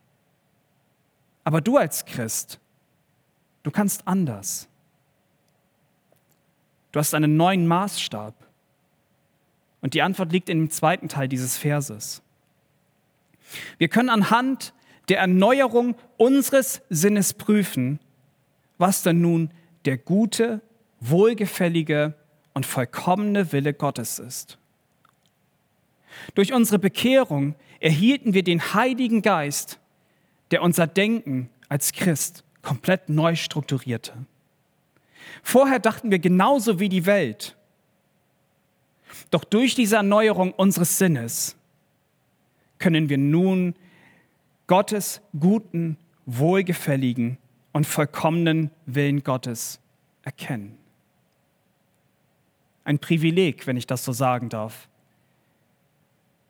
[1.45, 2.59] Aber du als Christ,
[3.63, 4.69] du kannst anders.
[6.91, 8.35] Du hast einen neuen Maßstab.
[9.81, 12.21] Und die Antwort liegt in dem zweiten Teil dieses Verses.
[13.79, 14.75] Wir können anhand
[15.09, 18.01] der Erneuerung unseres Sinnes prüfen,
[18.79, 19.51] was denn nun
[19.85, 20.61] der gute,
[21.01, 22.15] wohlgefällige
[22.55, 24.59] und vollkommene Wille Gottes ist.
[26.35, 29.79] Durch unsere Bekehrung erhielten wir den Heiligen Geist,
[30.51, 34.15] der unser Denken als Christ komplett neu strukturierte.
[35.43, 37.57] Vorher dachten wir genauso wie die Welt.
[39.31, 41.57] Doch durch diese Erneuerung unseres Sinnes
[42.79, 43.75] können wir nun
[44.67, 47.39] Gottes guten, wohlgefälligen
[47.73, 49.81] und vollkommenen Willen Gottes
[50.23, 50.77] erkennen.
[52.85, 54.89] Ein Privileg, wenn ich das so sagen darf,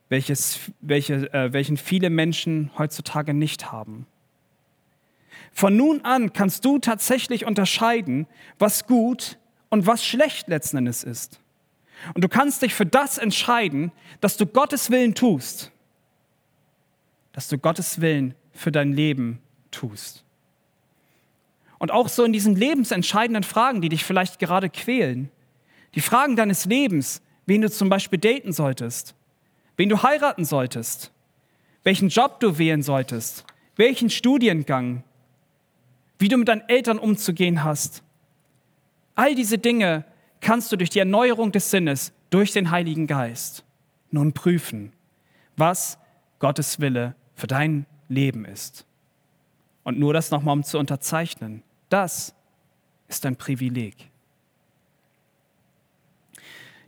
[0.08, 4.06] welches, welche, äh, welchen viele Menschen heutzutage nicht haben.
[5.52, 8.26] Von nun an kannst du tatsächlich unterscheiden,
[8.58, 11.40] was gut und was schlecht letzten Endes ist.
[12.14, 15.72] Und du kannst dich für das entscheiden, dass du Gottes Willen tust
[17.36, 20.24] dass du Gottes Willen für dein Leben tust.
[21.78, 25.30] Und auch so in diesen lebensentscheidenden Fragen, die dich vielleicht gerade quälen,
[25.94, 29.14] die Fragen deines Lebens, wen du zum Beispiel daten solltest,
[29.76, 31.12] wen du heiraten solltest,
[31.84, 33.44] welchen Job du wählen solltest,
[33.76, 35.04] welchen Studiengang,
[36.18, 38.02] wie du mit deinen Eltern umzugehen hast.
[39.14, 40.06] All diese Dinge
[40.40, 43.62] kannst du durch die Erneuerung des Sinnes durch den Heiligen Geist
[44.10, 44.94] nun prüfen,
[45.58, 45.98] was
[46.38, 48.84] Gottes Wille für dein Leben ist.
[49.84, 52.34] Und nur das nochmal um zu unterzeichnen, das
[53.06, 54.10] ist ein Privileg.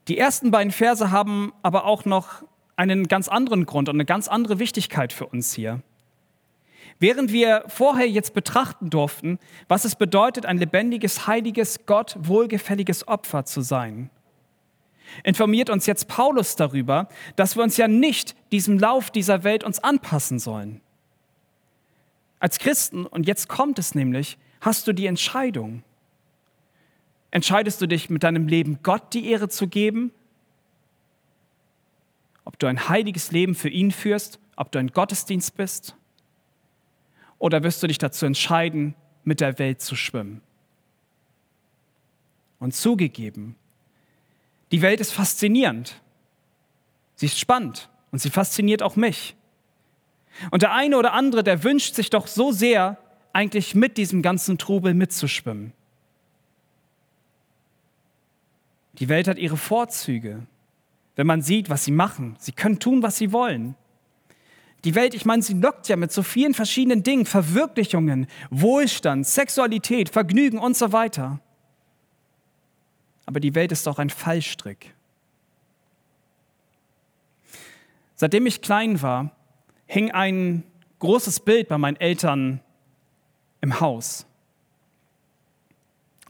[0.09, 2.43] Die ersten beiden Verse haben aber auch noch
[2.75, 5.83] einen ganz anderen Grund und eine ganz andere Wichtigkeit für uns hier.
[6.99, 13.45] Während wir vorher jetzt betrachten durften, was es bedeutet, ein lebendiges, heiliges, Gott wohlgefälliges Opfer
[13.45, 14.11] zu sein,
[15.25, 19.79] informiert uns jetzt Paulus darüber, dass wir uns ja nicht diesem Lauf dieser Welt uns
[19.79, 20.81] anpassen sollen.
[22.41, 25.83] Als Christen, und jetzt kommt es nämlich, hast du die Entscheidung.
[27.31, 30.13] Entscheidest du dich mit deinem Leben Gott die Ehre zu geben?
[32.45, 35.95] Ob du ein heiliges Leben für ihn führst, ob du ein Gottesdienst bist?
[37.39, 38.95] Oder wirst du dich dazu entscheiden,
[39.25, 40.41] mit der Welt zu schwimmen?
[42.59, 43.55] Und zugegeben,
[44.73, 46.01] die Welt ist faszinierend.
[47.15, 49.35] Sie ist spannend und sie fasziniert auch mich.
[50.51, 52.99] Und der eine oder andere, der wünscht sich doch so sehr,
[53.33, 55.73] eigentlich mit diesem ganzen Trubel mitzuschwimmen.
[58.95, 60.47] Die Welt hat ihre Vorzüge,
[61.17, 62.37] wenn man sieht, was sie machen.
[62.39, 63.75] Sie können tun, was sie wollen.
[64.85, 70.09] Die Welt, ich meine, sie lockt ja mit so vielen verschiedenen Dingen, Verwirklichungen, Wohlstand, Sexualität,
[70.09, 71.41] Vergnügen und so weiter.
[73.29, 74.95] Aber die Welt ist doch ein Fallstrick.
[78.15, 79.37] Seitdem ich klein war,
[79.85, 80.65] hing ein
[80.99, 82.63] großes Bild bei meinen Eltern
[83.61, 84.25] im Haus.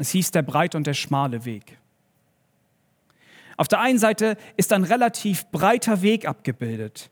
[0.00, 1.78] Es hieß der breite und der schmale Weg.
[3.56, 7.10] Auf der einen Seite ist ein relativ breiter Weg abgebildet.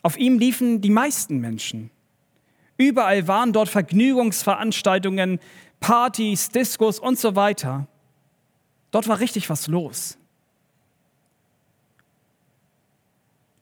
[0.00, 1.90] Auf ihm liefen die meisten Menschen.
[2.78, 5.40] Überall waren dort Vergnügungsveranstaltungen,
[5.78, 7.86] Partys, Diskos und so weiter.
[8.90, 10.18] Dort war richtig was los.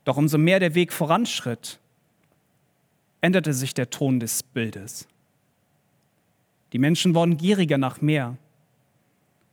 [0.04, 1.78] Doch umso mehr der Weg voranschritt,
[3.20, 5.06] änderte sich der Ton des Bildes.
[6.72, 8.38] Die Menschen wurden gieriger nach mehr.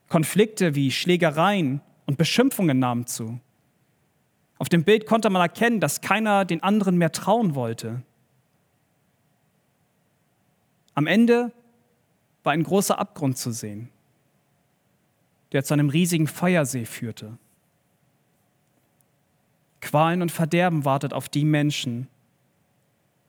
[0.08, 3.40] Konflikte wie Schlägereien und Beschimpfungen nahmen zu.
[4.58, 8.02] Auf dem Bild konnte man erkennen, dass keiner den anderen mehr trauen wollte.
[10.94, 11.52] Am Ende
[12.44, 13.90] war ein großer Abgrund zu sehen
[15.56, 17.38] der zu einem riesigen Feuersee führte.
[19.80, 22.10] Qualen und Verderben wartet auf die Menschen,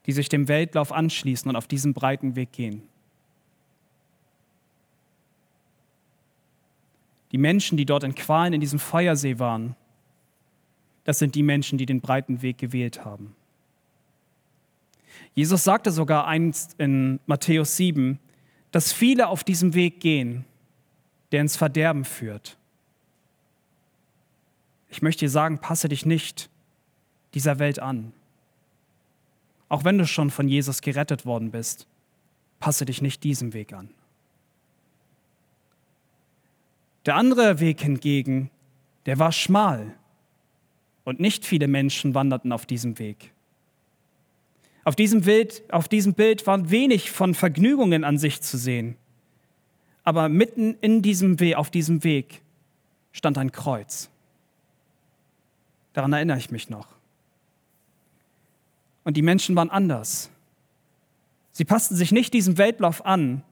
[0.07, 2.83] die sich dem Weltlauf anschließen und auf diesem breiten Weg gehen.
[7.31, 9.77] Die Menschen, die dort in Qualen in diesem Feuersee waren,
[11.05, 13.37] das sind die Menschen, die den breiten Weg gewählt haben.
[15.33, 18.19] Jesus sagte sogar einst in Matthäus 7,
[18.73, 20.45] dass viele auf diesem Weg gehen
[21.33, 22.57] der ins Verderben führt.
[24.89, 26.49] Ich möchte dir sagen, passe dich nicht
[27.35, 28.13] dieser Welt an.
[29.69, 31.87] Auch wenn du schon von Jesus gerettet worden bist,
[32.61, 33.91] passe dich nicht diesem Weg an.
[37.05, 38.51] Der andere Weg hingegen,
[39.07, 39.95] der war schmal
[41.05, 43.33] und nicht viele Menschen wanderten auf diesem Weg.
[44.85, 48.97] Auf diesem, Bild, auf diesem Bild war wenig von Vergnügungen an sich zu sehen
[50.07, 52.41] aber mitten in diesem Weg, auf diesem Weg
[53.11, 54.09] stand ein Kreuz.
[55.95, 56.87] Daran erinnere ich mich noch.
[59.03, 60.31] Und die Menschen waren anders.
[61.51, 63.43] Sie passten sich nicht diesem Weltlauf an.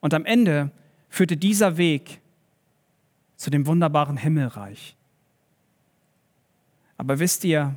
[0.00, 0.72] Und am Ende
[1.08, 2.20] führte dieser Weg
[3.36, 4.96] zu dem wunderbaren Himmelreich.
[6.96, 7.76] Aber wisst ihr,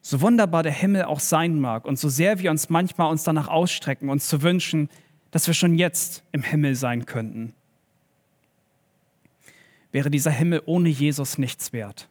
[0.00, 3.48] so wunderbar der Himmel auch sein mag und so sehr wir uns manchmal uns danach
[3.48, 4.88] ausstrecken, uns zu wünschen,
[5.30, 7.54] dass wir schon jetzt im Himmel sein könnten.
[9.92, 12.08] Wäre dieser Himmel ohne Jesus nichts wert.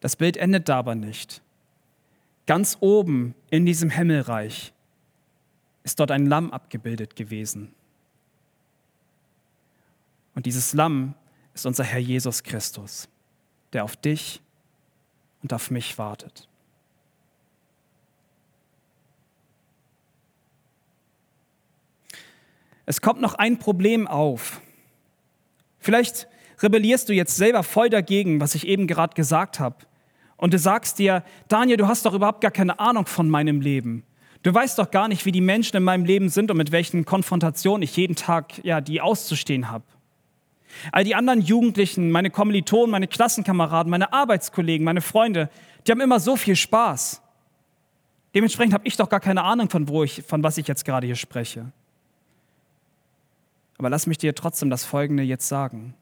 [0.00, 1.42] Das Bild endet aber nicht.
[2.46, 4.72] Ganz oben in diesem Himmelreich
[5.84, 7.72] ist dort ein Lamm abgebildet gewesen.
[10.34, 11.14] Und dieses Lamm
[11.54, 13.08] ist unser Herr Jesus Christus,
[13.72, 14.40] der auf dich
[15.42, 16.48] und auf mich wartet.
[22.92, 24.60] Es kommt noch ein Problem auf.
[25.78, 26.28] Vielleicht
[26.62, 29.76] rebellierst du jetzt selber voll dagegen, was ich eben gerade gesagt habe.
[30.36, 34.04] Und du sagst dir, Daniel, du hast doch überhaupt gar keine Ahnung von meinem Leben.
[34.42, 37.06] Du weißt doch gar nicht, wie die Menschen in meinem Leben sind und mit welchen
[37.06, 39.84] Konfrontationen ich jeden Tag ja, die auszustehen habe.
[40.92, 45.48] All die anderen Jugendlichen, meine Kommilitonen, meine Klassenkameraden, meine Arbeitskollegen, meine Freunde,
[45.86, 47.22] die haben immer so viel Spaß.
[48.34, 51.06] Dementsprechend habe ich doch gar keine Ahnung, von, wo ich, von was ich jetzt gerade
[51.06, 51.72] hier spreche.
[53.82, 55.94] Aber lass mich dir trotzdem das Folgende jetzt sagen.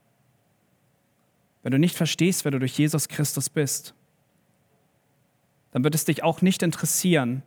[1.62, 3.94] Wenn du nicht verstehst, wer du durch Jesus Christus bist,
[5.70, 7.42] dann wird es dich auch nicht interessieren,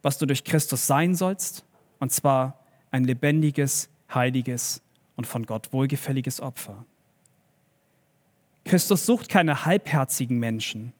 [0.00, 1.64] was du durch Christus sein sollst,
[1.98, 2.60] und zwar
[2.92, 4.80] ein lebendiges, heiliges
[5.16, 6.84] und von Gott wohlgefälliges Opfer.
[8.64, 10.92] Christus sucht keine halbherzigen Menschen,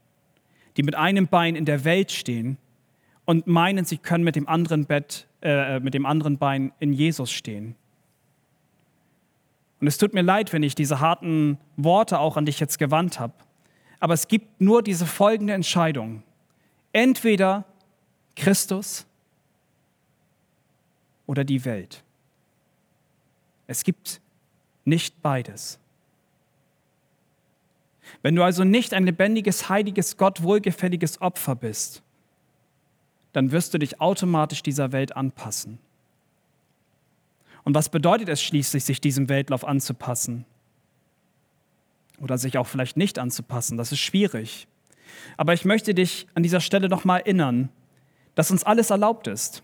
[0.76, 2.58] die mit einem Bein in der Welt stehen
[3.24, 7.30] und meinen, sie können mit dem anderen, Bett, äh, mit dem anderen Bein in Jesus
[7.30, 7.76] stehen.
[9.84, 13.20] Und es tut mir leid, wenn ich diese harten Worte auch an dich jetzt gewandt
[13.20, 13.34] habe.
[14.00, 16.22] Aber es gibt nur diese folgende Entscheidung.
[16.94, 17.66] Entweder
[18.34, 19.04] Christus
[21.26, 22.02] oder die Welt.
[23.66, 24.22] Es gibt
[24.86, 25.78] nicht beides.
[28.22, 32.02] Wenn du also nicht ein lebendiges, heiliges, Gott wohlgefälliges Opfer bist,
[33.34, 35.78] dann wirst du dich automatisch dieser Welt anpassen.
[37.64, 40.44] Und was bedeutet es schließlich, sich diesem Weltlauf anzupassen?
[42.20, 43.76] Oder sich auch vielleicht nicht anzupassen?
[43.76, 44.68] Das ist schwierig.
[45.36, 47.70] Aber ich möchte dich an dieser Stelle noch mal erinnern,
[48.34, 49.62] dass uns alles erlaubt ist.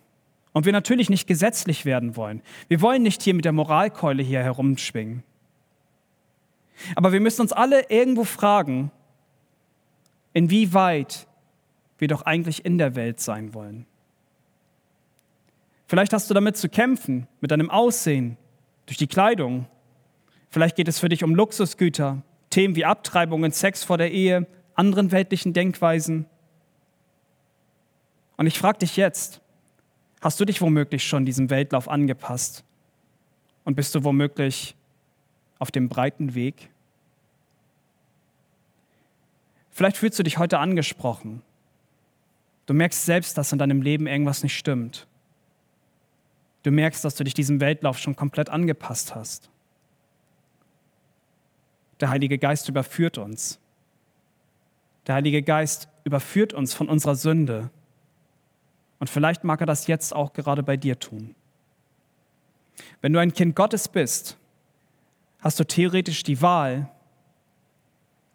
[0.52, 2.42] Und wir natürlich nicht gesetzlich werden wollen.
[2.68, 5.22] Wir wollen nicht hier mit der Moralkeule hier herumschwingen.
[6.96, 8.90] Aber wir müssen uns alle irgendwo fragen,
[10.32, 11.28] inwieweit
[11.98, 13.86] wir doch eigentlich in der Welt sein wollen.
[15.90, 18.36] Vielleicht hast du damit zu kämpfen, mit deinem Aussehen,
[18.86, 19.66] durch die Kleidung.
[20.48, 25.10] Vielleicht geht es für dich um Luxusgüter, Themen wie Abtreibungen, Sex vor der Ehe, anderen
[25.10, 26.26] weltlichen Denkweisen.
[28.36, 29.40] Und ich frage dich jetzt,
[30.20, 32.62] hast du dich womöglich schon diesem Weltlauf angepasst?
[33.64, 34.76] Und bist du womöglich
[35.58, 36.70] auf dem breiten Weg?
[39.72, 41.42] Vielleicht fühlst du dich heute angesprochen.
[42.66, 45.08] Du merkst selbst, dass in deinem Leben irgendwas nicht stimmt.
[46.62, 49.50] Du merkst, dass du dich diesem Weltlauf schon komplett angepasst hast.
[52.00, 53.58] Der Heilige Geist überführt uns.
[55.06, 57.70] Der Heilige Geist überführt uns von unserer Sünde.
[58.98, 61.34] Und vielleicht mag er das jetzt auch gerade bei dir tun.
[63.00, 64.36] Wenn du ein Kind Gottes bist,
[65.40, 66.90] hast du theoretisch die Wahl,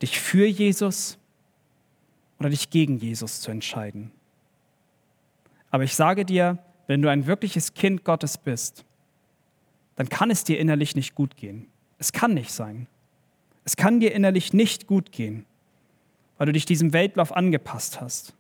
[0.01, 1.17] dich für Jesus
[2.39, 4.11] oder dich gegen Jesus zu entscheiden.
[5.71, 8.85] Aber ich sage dir, wenn du ein wirkliches Kind Gottes bist,
[9.95, 11.67] dann kann es dir innerlich nicht gut gehen.
[11.97, 12.87] Es kann nicht sein.
[13.63, 15.45] Es kann dir innerlich nicht gut gehen,
[16.37, 18.33] weil du dich diesem Weltlauf angepasst hast.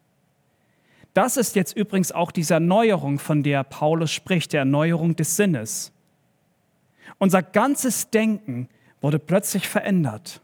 [1.13, 5.93] Das ist jetzt übrigens auch diese Erneuerung, von der Paulus spricht, der Erneuerung des Sinnes.
[7.17, 8.67] Unser ganzes Denken
[9.01, 10.41] wurde plötzlich verändert.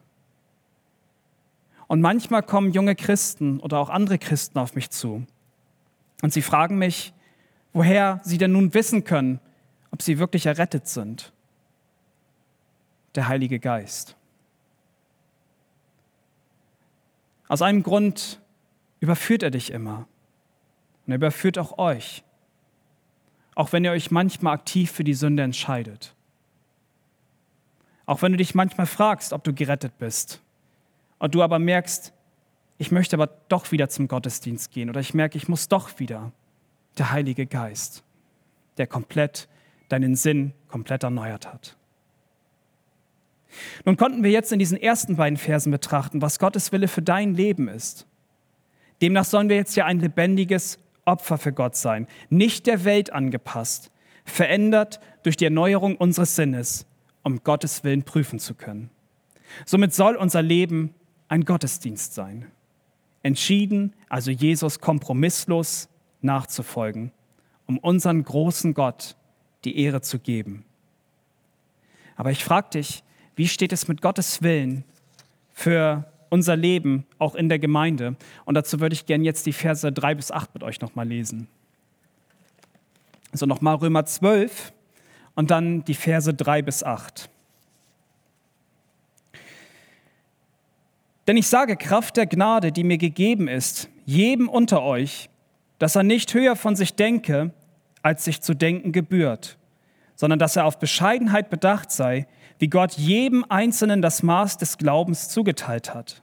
[1.88, 5.26] Und manchmal kommen junge Christen oder auch andere Christen auf mich zu
[6.22, 7.14] und sie fragen mich,
[7.74, 9.40] woher sie denn nun wissen können,
[9.92, 11.32] ob sie wirklich errettet sind.
[13.16, 14.16] Der Heilige Geist.
[17.48, 18.40] Aus einem Grund
[19.02, 20.08] überführt er dich immer.
[21.06, 22.24] Und er überführt auch euch.
[23.56, 26.16] Auch wenn ihr euch manchmal aktiv für die Sünde entscheidet.
[28.06, 30.42] Auch wenn du dich manchmal fragst, ob du gerettet bist.
[31.20, 32.14] Und du aber merkst,
[32.78, 34.90] ich möchte aber doch wieder zum Gottesdienst gehen.
[34.90, 36.32] Oder ich merke, ich muss doch wieder
[36.98, 38.04] der Heilige Geist,
[38.78, 39.48] der komplett
[39.90, 41.76] deinen Sinn komplett erneuert hat.
[43.86, 47.36] Nun konnten wir jetzt in diesen ersten beiden Versen betrachten, was Gottes Wille für dein
[47.36, 48.08] Leben ist.
[49.02, 53.92] Demnach sollen wir jetzt ja ein lebendiges Opfer für Gott sein, nicht der Welt angepasst,
[54.24, 56.86] verändert durch die Erneuerung unseres Sinnes,
[57.24, 58.90] um Gottes Willen prüfen zu können.
[59.66, 60.94] Somit soll unser Leben
[61.28, 62.48] ein Gottesdienst sein.
[63.24, 65.90] Entschieden, also Jesus kompromisslos
[66.24, 67.12] nachzufolgen,
[67.68, 69.16] um unseren großen Gott
[69.64, 70.66] die Ehre zu geben.
[72.16, 73.04] Aber ich frage dich,
[73.36, 74.84] wie steht es mit Gottes Willen
[75.54, 78.16] für unser Leben auch in der Gemeinde?
[78.46, 81.48] Und dazu würde ich gerne jetzt die Verse 3 bis 8 mit euch nochmal lesen.
[83.32, 84.74] Also nochmal Römer 12
[85.36, 87.30] und dann die Verse 3 bis 8.
[91.28, 95.30] Denn ich sage Kraft der Gnade, die mir gegeben ist, jedem unter euch,
[95.82, 97.50] dass er nicht höher von sich denke,
[98.04, 99.58] als sich zu denken gebührt,
[100.14, 102.28] sondern dass er auf Bescheidenheit bedacht sei,
[102.60, 106.22] wie Gott jedem Einzelnen das Maß des Glaubens zugeteilt hat.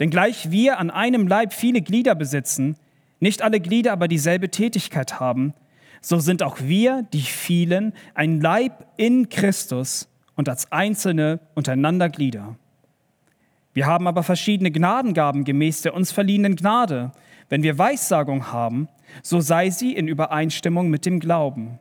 [0.00, 2.76] Denn gleich wir an einem Leib viele Glieder besitzen,
[3.20, 5.52] nicht alle Glieder aber dieselbe Tätigkeit haben,
[6.00, 12.56] so sind auch wir, die vielen, ein Leib in Christus und als Einzelne untereinander Glieder.
[13.74, 17.12] Wir haben aber verschiedene Gnadengaben gemäß der uns verliehenen Gnade.
[17.48, 18.88] Wenn wir Weissagung haben,
[19.22, 21.78] so sei sie in Übereinstimmung mit dem Glauben.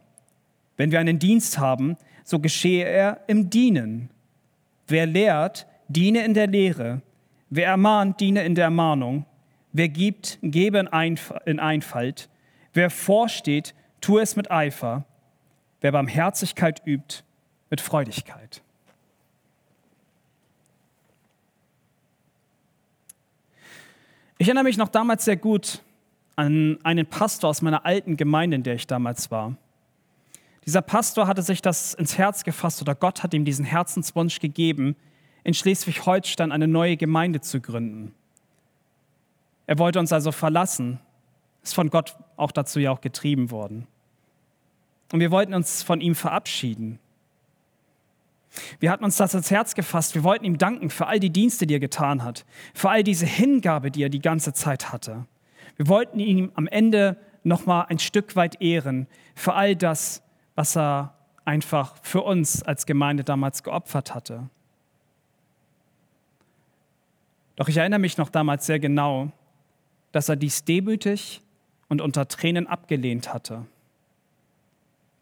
[0.78, 4.10] Wenn wir einen Dienst haben, so geschehe er im Dienen.
[4.88, 7.02] Wer lehrt, diene in der Lehre.
[7.50, 9.26] Wer ermahnt, diene in der Ermahnung.
[9.72, 10.80] Wer gibt, gebe
[11.46, 12.30] in Einfalt.
[12.74, 15.06] Wer vorsteht, tue es mit Eifer.
[15.82, 17.24] Wer Barmherzigkeit übt,
[17.70, 18.62] mit Freudigkeit.
[24.38, 25.82] Ich erinnere mich noch damals sehr gut
[26.36, 29.56] an einen Pastor aus meiner alten Gemeinde, in der ich damals war.
[30.66, 34.98] Dieser Pastor hatte sich das ins Herz gefasst oder Gott hat ihm diesen Herzenswunsch gegeben,
[35.46, 38.14] in Schleswig-Holstein eine neue Gemeinde zu gründen.
[39.68, 41.00] Er wollte uns also verlassen,
[41.64, 43.88] ist von Gott auch dazu ja auch getrieben worden.
[45.14, 47.00] Und wir wollten uns von ihm verabschieden.
[48.80, 50.16] Wir hatten uns das ins Herz gefasst.
[50.16, 53.26] Wir wollten ihm danken für all die Dienste, die er getan hat, für all diese
[53.26, 55.26] Hingabe, die er die ganze Zeit hatte.
[55.78, 60.24] Wir wollten ihn am Ende noch mal ein Stück weit ehren für all das,
[60.56, 64.50] was er einfach für uns als Gemeinde damals geopfert hatte.
[67.56, 69.32] Doch ich erinnere mich noch damals sehr genau,
[70.12, 71.42] dass er dies demütig
[71.88, 73.66] und unter Tränen abgelehnt hatte,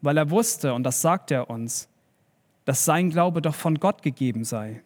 [0.00, 1.88] weil er wusste, und das sagt er uns,
[2.64, 4.82] dass sein Glaube doch von Gott gegeben sei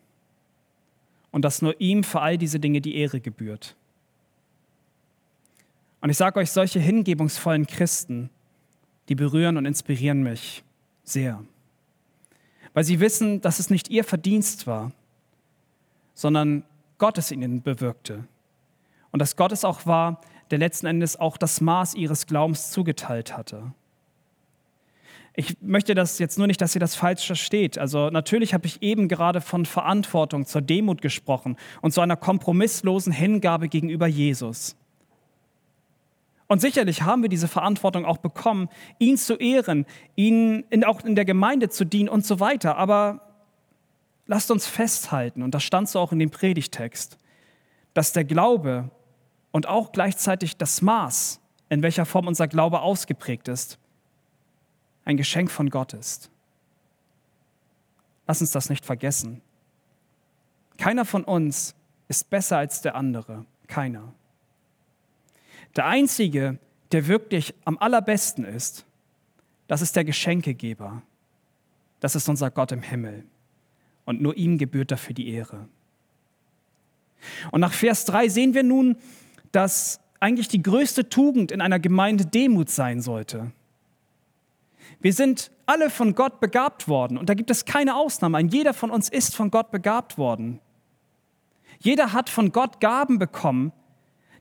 [1.31, 3.77] und dass nur ihm für all diese Dinge die Ehre gebührt.
[6.01, 8.31] Und ich sage euch, solche hingebungsvollen Christen,
[9.09, 10.63] die berühren und inspirieren mich
[11.03, 11.43] sehr,
[12.75, 14.93] weil sie wissen, dass es nicht ihr Verdienst war,
[16.15, 16.65] sondern
[16.99, 18.25] Gott es ihnen bewirkte.
[19.11, 20.21] Und dass Gott es auch war,
[20.51, 23.73] der letzten Endes auch das Maß ihres Glaubens zugeteilt hatte.
[25.39, 27.79] Ich möchte das jetzt nur nicht, dass ihr das falsch versteht.
[27.79, 33.13] Also natürlich habe ich eben gerade von Verantwortung zur Demut gesprochen und zu einer kompromisslosen
[33.13, 34.75] Hingabe gegenüber Jesus.
[36.49, 38.69] Und sicherlich haben wir diese Verantwortung auch bekommen,
[38.99, 39.87] ihn zu ehren,
[40.17, 42.77] ihn in, auch in der Gemeinde zu dienen und so weiter.
[42.77, 43.21] Aber
[44.27, 47.17] lasst uns festhalten, und das stand so auch in dem Predigtext,
[47.95, 48.91] dass der Glaube
[49.53, 53.79] und auch gleichzeitig das Maß, in welcher Form unser Glaube ausgeprägt ist,
[55.09, 56.31] ein Geschenk von Gott ist.
[58.27, 59.41] Lass uns das nicht vergessen.
[60.77, 61.75] Keiner von uns
[62.09, 63.47] ist besser als der andere.
[63.69, 64.13] Keiner.
[65.77, 66.59] Der Einzige,
[66.93, 68.85] der wirklich am allerbesten ist,
[69.67, 71.01] das ist der Geschenkegeber.
[72.01, 73.25] Das ist unser Gott im Himmel.
[74.05, 75.69] Und nur ihm gebührt dafür die Ehre.
[77.51, 78.97] Und nach Vers 3 sehen wir nun,
[79.53, 83.53] dass eigentlich die größte Tugend in einer Gemeinde Demut sein sollte.
[85.01, 88.39] Wir sind alle von Gott begabt worden und da gibt es keine Ausnahme.
[88.39, 90.61] Ein jeder von uns ist von Gott begabt worden.
[91.79, 93.73] Jeder hat von Gott Gaben bekommen,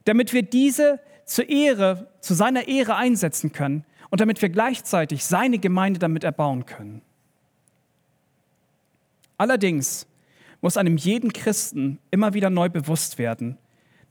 [0.05, 5.59] damit wir diese zur Ehre, zu seiner Ehre einsetzen können und damit wir gleichzeitig seine
[5.59, 7.01] Gemeinde damit erbauen können.
[9.37, 10.07] Allerdings
[10.61, 13.57] muss einem jeden Christen immer wieder neu bewusst werden,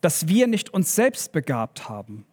[0.01, 2.25] dass wir nicht uns selbst begabt haben,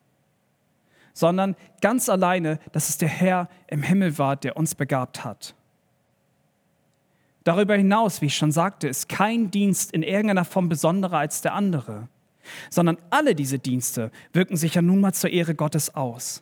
[1.13, 5.55] sondern ganz alleine, dass es der Herr im Himmel war, der uns begabt hat.
[7.43, 11.53] Darüber hinaus, wie ich schon sagte, ist kein Dienst in irgendeiner Form besonderer als der
[11.53, 12.07] andere,
[12.69, 16.41] sondern alle diese Dienste wirken sich ja nun mal zur Ehre Gottes aus.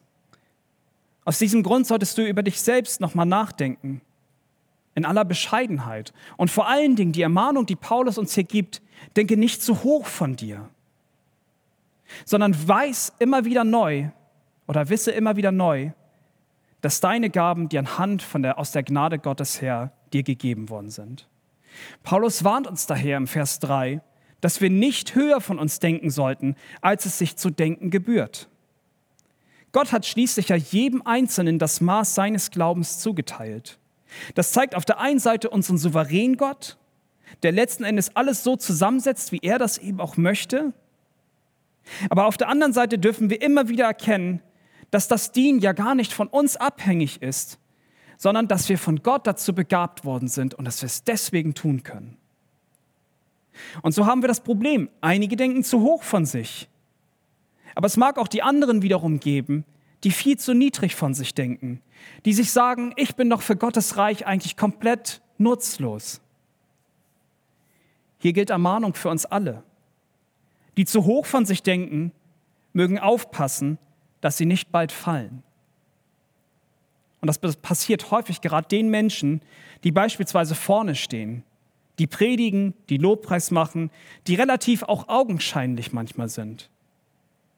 [1.26, 4.01] Aus diesem Grund solltest du über dich selbst nochmal nachdenken,
[4.95, 6.13] in aller Bescheidenheit.
[6.38, 8.82] Und vor allen Dingen die Ermahnung, die Paulus uns hier gibt,
[9.15, 10.69] denke nicht zu hoch von dir,
[12.26, 14.09] sondern weiß immer wieder neu,
[14.72, 15.91] oder wisse immer wieder neu,
[16.80, 20.89] dass deine Gaben dir anhand von der, aus der Gnade Gottes her dir gegeben worden
[20.89, 21.28] sind.
[22.03, 23.99] Paulus warnt uns daher im Vers 3,
[24.39, 28.47] dass wir nicht höher von uns denken sollten, als es sich zu denken gebührt.
[29.74, 33.78] Gott hat schließlich ja jedem Einzelnen das Maß seines Glaubens zugeteilt.
[34.36, 36.78] Das zeigt auf der einen Seite unseren souveränen Gott,
[37.43, 40.72] der letzten Endes alles so zusammensetzt, wie er das eben auch möchte.
[42.09, 44.41] Aber auf der anderen Seite dürfen wir immer wieder erkennen,
[44.91, 47.57] dass das Dienen ja gar nicht von uns abhängig ist,
[48.17, 51.81] sondern dass wir von Gott dazu begabt worden sind und dass wir es deswegen tun
[51.81, 52.17] können.
[53.81, 56.69] Und so haben wir das Problem, einige denken zu hoch von sich.
[57.73, 59.65] Aber es mag auch die anderen wiederum geben,
[60.03, 61.81] die viel zu niedrig von sich denken,
[62.25, 66.21] die sich sagen, ich bin doch für Gottes Reich eigentlich komplett nutzlos.
[68.17, 69.63] Hier gilt Ermahnung für uns alle.
[70.77, 72.11] Die zu hoch von sich denken,
[72.73, 73.77] mögen aufpassen,
[74.22, 75.43] dass sie nicht bald fallen.
[77.19, 79.41] Und das passiert häufig gerade den Menschen,
[79.84, 81.43] die beispielsweise vorne stehen,
[81.99, 83.91] die predigen, die Lobpreis machen,
[84.26, 86.69] die relativ auch augenscheinlich manchmal sind.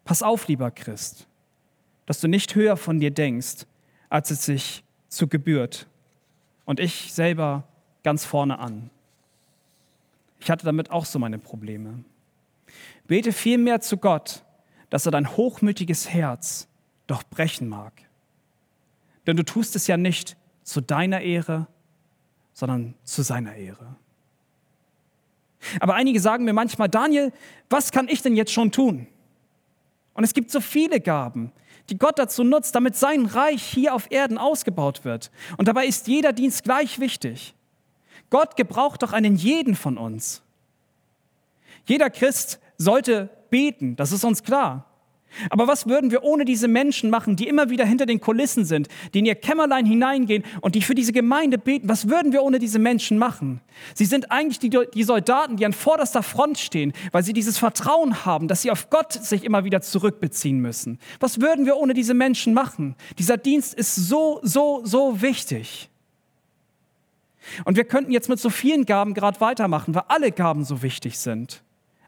[0.03, 1.27] Pass auf, lieber Christ,
[2.05, 3.65] dass du nicht höher von dir denkst,
[4.09, 5.87] als es sich zu gebührt.
[6.65, 7.63] Und ich selber
[8.03, 8.89] ganz vorne an.
[10.39, 12.03] Ich hatte damit auch so meine Probleme.
[13.07, 14.43] Bete vielmehr zu Gott,
[14.93, 16.67] dass er dein hochmütiges Herz
[17.07, 17.93] doch brechen mag.
[19.25, 21.65] Denn du tust es ja nicht zu deiner Ehre,
[22.53, 23.95] sondern zu seiner Ehre.
[25.79, 27.33] Aber einige sagen mir manchmal, Daniel,
[27.71, 29.07] was kann ich denn jetzt schon tun?
[30.13, 31.51] Und es gibt so viele Gaben,
[31.89, 35.31] die Gott dazu nutzt, damit sein Reich hier auf Erden ausgebaut wird.
[35.57, 37.55] Und dabei ist jeder Dienst gleich wichtig.
[38.29, 40.43] Gott gebraucht doch einen jeden von uns.
[41.87, 44.83] Jeder Christ sollte beten, das ist uns klar.
[45.51, 48.87] Aber was würden wir ohne diese Menschen machen, die immer wieder hinter den Kulissen sind,
[49.13, 51.87] die in ihr Kämmerlein hineingehen und die für diese Gemeinde beten?
[51.87, 53.61] Was würden wir ohne diese Menschen machen?
[53.93, 58.25] Sie sind eigentlich die, die, Soldaten, die an vorderster Front stehen, weil sie dieses Vertrauen
[58.25, 60.97] haben, dass sie auf Gott sich immer wieder zurückbeziehen müssen.
[61.19, 62.95] Was würden wir ohne diese Menschen machen?
[63.19, 65.91] Dieser Dienst ist so, so, so wichtig.
[67.65, 71.19] Und wir könnten jetzt mit so vielen Gaben gerade weitermachen, weil alle Gaben so wichtig
[71.19, 71.61] sind.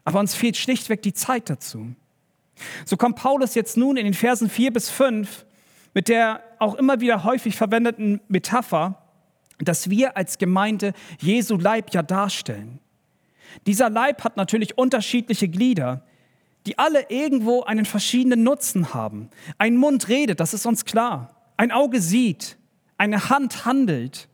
[0.06, 1.94] Aber uns fehlt schlichtweg die Zeit dazu.
[2.86, 5.44] So kommt Paulus jetzt nun in den Versen 4 bis 5
[5.92, 9.02] mit der auch immer wieder häufig verwendeten Metapher,
[9.58, 12.78] dass wir als Gemeinde Jesu Leib ja darstellen.
[13.66, 16.04] Dieser Leib hat natürlich unterschiedliche Glieder,
[16.66, 19.30] die alle irgendwo einen verschiedenen Nutzen haben.
[19.58, 21.34] Ein Mund redet, das ist uns klar.
[21.56, 22.58] Ein Auge sieht,
[22.98, 24.28] eine Hand handelt,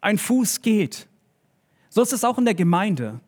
[0.00, 1.08] ein Fuß geht.
[1.90, 3.20] So ist es auch in der Gemeinde.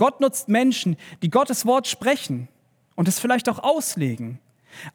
[0.00, 2.48] Gott nutzt Menschen, die Gottes Wort sprechen
[2.96, 4.38] und es vielleicht auch auslegen.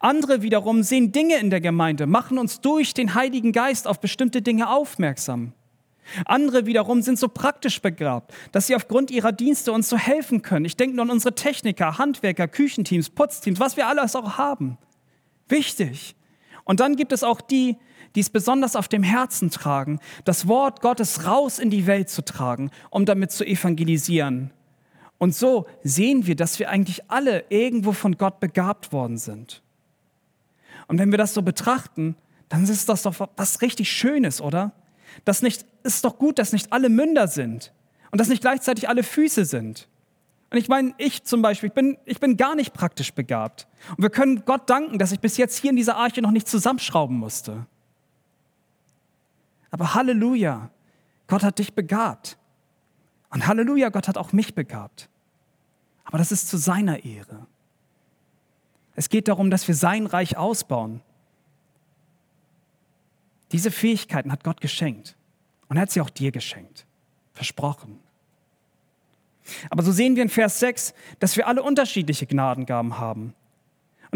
[0.00, 4.42] Andere wiederum sehen Dinge in der Gemeinde, machen uns durch den Heiligen Geist auf bestimmte
[4.42, 5.52] Dinge aufmerksam.
[6.24, 10.64] Andere wiederum sind so praktisch begabt, dass sie aufgrund ihrer Dienste uns so helfen können.
[10.64, 14.76] Ich denke nur an unsere Techniker, Handwerker, Küchenteams, Putzteams, was wir alles auch haben.
[15.48, 16.16] Wichtig.
[16.64, 17.76] Und dann gibt es auch die,
[18.16, 22.24] die es besonders auf dem Herzen tragen, das Wort Gottes raus in die Welt zu
[22.24, 24.50] tragen, um damit zu evangelisieren.
[25.18, 29.62] Und so sehen wir, dass wir eigentlich alle irgendwo von Gott begabt worden sind.
[30.88, 32.16] Und wenn wir das so betrachten,
[32.48, 34.72] dann ist das doch was richtig Schönes, oder?
[35.24, 37.72] Das nicht, ist doch gut, dass nicht alle Münder sind
[38.10, 39.88] und dass nicht gleichzeitig alle Füße sind.
[40.50, 43.66] Und ich meine, ich zum Beispiel, ich bin, ich bin gar nicht praktisch begabt.
[43.90, 46.46] Und wir können Gott danken, dass ich bis jetzt hier in dieser Arche noch nicht
[46.46, 47.66] zusammenschrauben musste.
[49.70, 50.70] Aber Halleluja,
[51.26, 52.38] Gott hat dich begabt.
[53.30, 55.08] Und Halleluja, Gott hat auch mich begabt.
[56.04, 57.46] Aber das ist zu seiner Ehre.
[58.94, 61.02] Es geht darum, dass wir sein Reich ausbauen.
[63.52, 65.16] Diese Fähigkeiten hat Gott geschenkt.
[65.68, 66.86] Und er hat sie auch dir geschenkt.
[67.32, 67.98] Versprochen.
[69.70, 73.34] Aber so sehen wir in Vers 6, dass wir alle unterschiedliche Gnadengaben haben.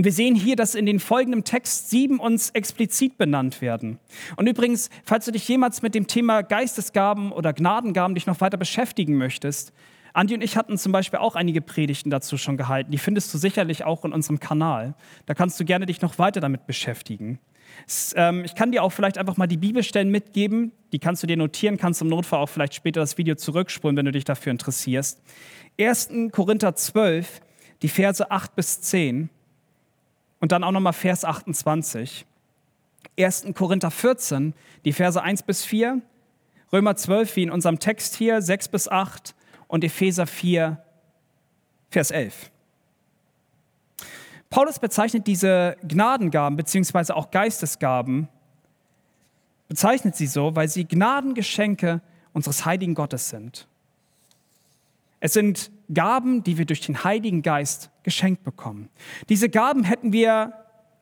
[0.01, 3.99] Und wir sehen hier, dass in den folgenden Text sieben uns explizit benannt werden.
[4.37, 8.57] Und übrigens, falls du dich jemals mit dem Thema Geistesgaben oder Gnadengaben dich noch weiter
[8.57, 9.75] beschäftigen möchtest,
[10.15, 12.91] Andi und ich hatten zum Beispiel auch einige Predigten dazu schon gehalten.
[12.91, 14.95] Die findest du sicherlich auch in unserem Kanal.
[15.27, 17.39] Da kannst du gerne dich noch weiter damit beschäftigen.
[17.87, 20.73] Es, ähm, ich kann dir auch vielleicht einfach mal die Bibelstellen mitgeben.
[20.95, 24.07] Die kannst du dir notieren, kannst im Notfall auch vielleicht später das Video zurückspulen, wenn
[24.07, 25.21] du dich dafür interessierst.
[25.79, 26.09] 1.
[26.33, 27.43] Korinther 12,
[27.83, 29.29] die Verse 8 bis 10
[30.41, 32.27] und dann auch nochmal Vers 28.
[33.19, 33.47] 1.
[33.55, 36.01] Korinther 14, die Verse 1 bis 4.
[36.73, 39.35] Römer 12, wie in unserem Text hier, 6 bis 8
[39.69, 40.83] und Epheser 4,
[41.91, 42.51] Vers 11.
[44.49, 48.29] Paulus bezeichnet diese Gnadengaben beziehungsweise auch Geistesgaben,
[49.69, 52.01] bezeichnet sie so, weil sie Gnadengeschenke
[52.33, 53.69] unseres heiligen Gottes sind.
[55.21, 58.89] Es sind Gaben, die wir durch den Heiligen Geist geschenkt bekommen.
[59.29, 60.53] Diese Gaben hätten wir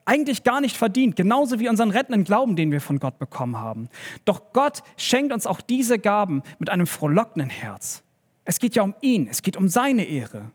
[0.05, 3.89] eigentlich gar nicht verdient, genauso wie unseren rettenden Glauben, den wir von Gott bekommen haben.
[4.25, 8.01] Doch Gott schenkt uns auch diese Gaben mit einem frohlockenden Herz.
[8.43, 10.51] Es geht ja um ihn, es geht um seine Ehre.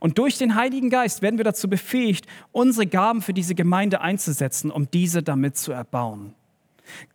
[0.00, 4.70] Und durch den Heiligen Geist werden wir dazu befähigt, unsere Gaben für diese Gemeinde einzusetzen,
[4.70, 6.34] um diese damit zu erbauen.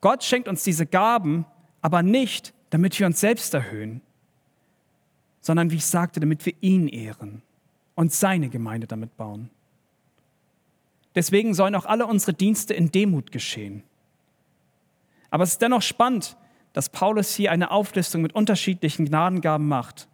[0.01, 1.45] Gott schenkt uns diese Gaben,
[1.81, 4.01] aber nicht, damit wir uns selbst erhöhen,
[5.43, 7.43] sondern, wie ich sagte, damit wir ihn ehren
[7.95, 9.49] und seine Gemeinde damit bauen.
[11.15, 13.83] Deswegen sollen auch alle unsere Dienste in Demut geschehen.
[15.29, 16.37] Aber es ist dennoch spannend,
[16.71, 20.07] dass Paulus hier eine Auflistung mit unterschiedlichen Gnadengaben macht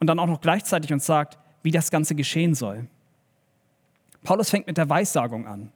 [0.00, 2.88] und dann auch noch gleichzeitig uns sagt, wie das Ganze geschehen soll.
[4.22, 5.70] Paulus fängt mit der Weissagung an.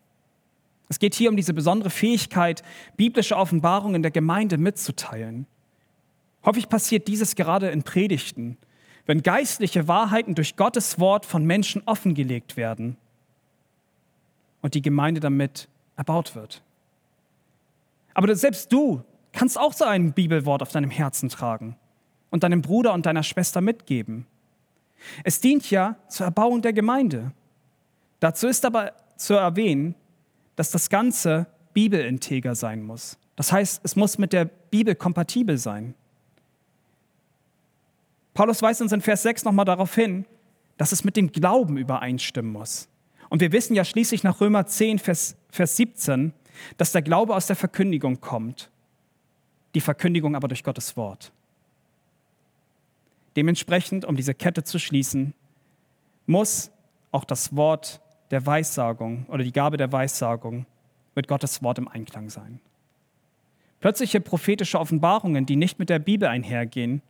[0.89, 2.63] Es geht hier um diese besondere Fähigkeit,
[2.97, 5.47] biblische Offenbarungen der Gemeinde mitzuteilen.
[6.49, 8.57] Häufig passiert dieses gerade in Predigten,
[9.05, 12.97] wenn geistliche Wahrheiten durch Gottes Wort von Menschen offengelegt werden
[14.63, 16.63] und die Gemeinde damit erbaut wird.
[18.15, 21.77] Aber selbst du kannst auch so ein Bibelwort auf deinem Herzen tragen
[22.31, 24.27] und deinem Bruder und deiner Schwester mitgeben.
[25.25, 27.33] Es dient ja zur Erbauung der Gemeinde.
[28.21, 29.95] Dazu ist aber zu erwähnen,
[30.57, 33.19] dass das Ganze bibelinteger sein muss.
[33.37, 35.95] Das heißt, es muss mit der Bibel kompatibel sein.
[38.39, 40.25] Paulus weist uns in Vers 6 nochmal darauf hin,
[40.77, 42.89] dass es mit dem Glauben übereinstimmen muss.
[43.31, 46.33] Und wir wissen ja schließlich nach Römer 10, Vers, Vers 17,
[46.77, 48.71] dass der Glaube aus der Verkündigung kommt,
[49.75, 51.33] die Verkündigung aber durch Gottes Wort.
[53.35, 55.35] Dementsprechend, um diese Kette zu schließen,
[56.27, 56.71] muss
[57.11, 60.65] auch das Wort der Weissagung oder die Gabe der Weissagung
[61.17, 62.61] mit Gottes Wort im Einklang sein.
[63.81, 67.03] Plötzliche prophetische Offenbarungen, die nicht mit der Bibel einhergehen,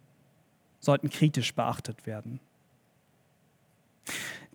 [0.80, 2.40] sollten kritisch beachtet werden.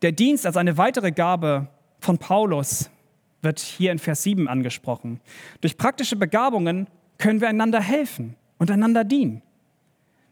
[0.02, 1.68] Der Dienst als eine weitere Gabe
[2.00, 2.90] von Paulus
[3.42, 5.22] wird hier in Vers 7 angesprochen.
[5.62, 9.42] Durch praktische Begabungen können wir einander helfen und einander dienen.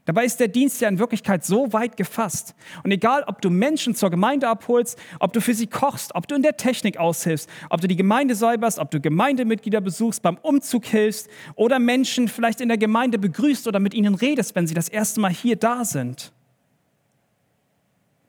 [0.06, 2.56] Dabei ist der Dienst ja in Wirklichkeit so weit gefasst.
[2.84, 6.34] Und egal, ob du Menschen zur Gemeinde abholst, ob du für sie kochst, ob du
[6.36, 10.86] in der Technik aushilfst, ob du die Gemeinde säuberst, ob du Gemeindemitglieder besuchst, beim Umzug
[10.86, 14.90] hilfst oder Menschen vielleicht in der Gemeinde begrüßt oder mit ihnen redest, wenn sie das
[14.90, 16.32] erste Mal hier da sind.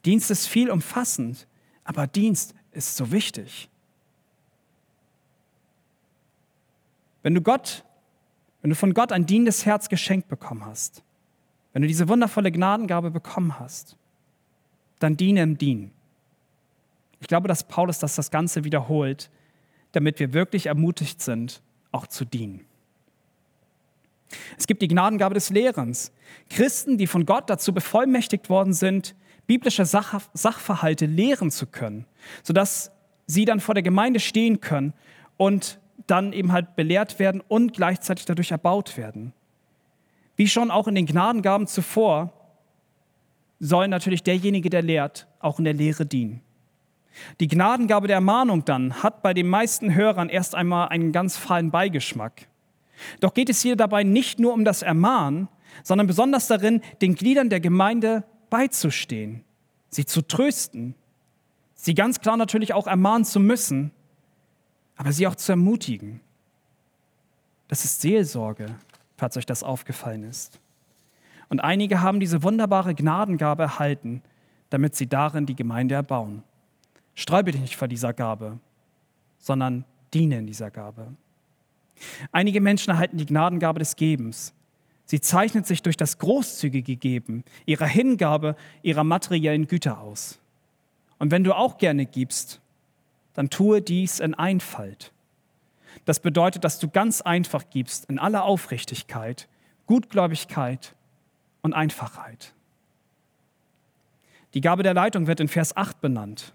[0.05, 1.47] Dienst ist viel umfassend,
[1.85, 3.71] aber Dienst ist so wichtig.
[7.23, 7.85] Wenn du Gott,
[8.61, 11.03] wenn du von Gott ein dienendes Herz geschenkt bekommen hast,
[11.73, 13.97] wenn du diese wundervolle Gnadengabe bekommen hast,
[14.99, 15.91] dann diene im Dienen.
[17.21, 19.31] Ich glaube, dass Paulus das, das Ganze wiederholt,
[19.93, 21.63] damit wir wirklich ermutigt sind,
[21.93, 22.65] auch zu dienen.
[24.59, 26.13] Es gibt die Gnadengabe des Lehrens.
[26.49, 29.15] Christen, die von Gott dazu bevollmächtigt worden sind,
[29.47, 32.07] biblische Sach Sachverhalte lehren zu können,
[32.43, 32.93] sodass
[33.27, 34.95] sie dann vor der Gemeinde stehen können
[35.37, 39.33] und dann eben halt belehrt werden und gleichzeitig dadurch erbaut werden.
[40.37, 42.33] Wie schon auch in den Gnadengaben zuvor,
[43.61, 46.41] soll natürlich derjenige, der lehrt, auch in der Lehre dienen.
[47.41, 51.71] Die Gnadengabe der Ermahnung dann hat bei den meisten Hörern erst einmal einen ganz fahlen
[51.71, 52.49] Beigeschmack.
[53.21, 55.49] Doch geht es hier dabei nicht nur um das Ermahnen,
[55.83, 59.45] sondern besonders darin, den Gliedern der Gemeinde beizustehen,
[59.89, 60.95] sie zu trösten,
[61.75, 63.91] sie ganz klar natürlich auch ermahnen zu müssen,
[64.97, 66.21] aber sie auch zu ermutigen.
[67.69, 68.67] Das ist Seelsorge,
[69.23, 70.59] falls euch das aufgefallen ist.
[71.49, 74.21] Und einige haben diese wunderbare Gnadengabe erhalten,
[74.71, 76.43] damit sie darin die Gemeinde erbauen.
[77.15, 78.59] Sträube dich nicht vor dieser Gabe,
[79.39, 81.07] sondern diene in dieser Gabe.
[82.33, 84.55] Einige Menschen erhalten die Gnadengabe des Gebens.
[85.05, 90.41] Sie zeichnet sich durch das großzügige Geben, ihrer Hingabe, ihrer materiellen Güter aus.
[91.21, 92.61] Und wenn du auch gerne gibst,
[93.35, 95.12] dann tue dies in Einfalt.
[96.05, 99.49] Das bedeutet, dass du ganz einfach gibst, in aller Aufrichtigkeit,
[99.87, 100.95] Gutgläubigkeit
[101.63, 102.55] und Einfachheit.
[104.55, 106.55] Die Gabe der Leitung wird in Vers 8 benannt.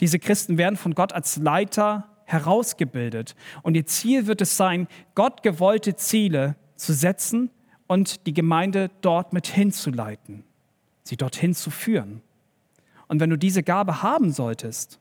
[0.00, 5.42] Diese Christen werden von Gott als Leiter herausgebildet und ihr Ziel wird es sein, Gott
[5.42, 7.50] gewollte Ziele zu setzen
[7.86, 10.44] und die Gemeinde dort mit hinzuleiten,
[11.02, 12.22] sie dorthin zu führen.
[13.08, 15.00] Und wenn du diese Gabe haben solltest,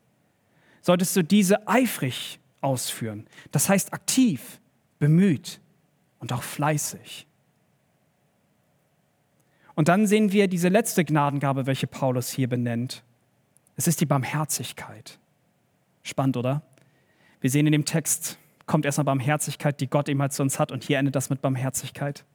[0.81, 3.27] solltest du diese eifrig ausführen.
[3.51, 4.59] Das heißt aktiv,
[4.99, 5.59] bemüht
[6.19, 7.25] und auch fleißig.
[9.75, 13.03] Und dann sehen wir diese letzte Gnadengabe, welche Paulus hier benennt.
[13.77, 15.17] Es ist die Barmherzigkeit.
[16.03, 16.61] Spannend, oder?
[17.39, 20.73] Wir sehen in dem Text, kommt erstmal Barmherzigkeit, die Gott eben halt zu uns hat,
[20.73, 22.25] und hier endet das mit Barmherzigkeit.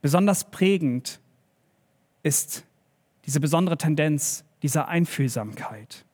[0.00, 1.20] Besonders prägend
[2.22, 2.64] ist
[3.26, 6.04] diese besondere Tendenz dieser Einfühlsamkeit.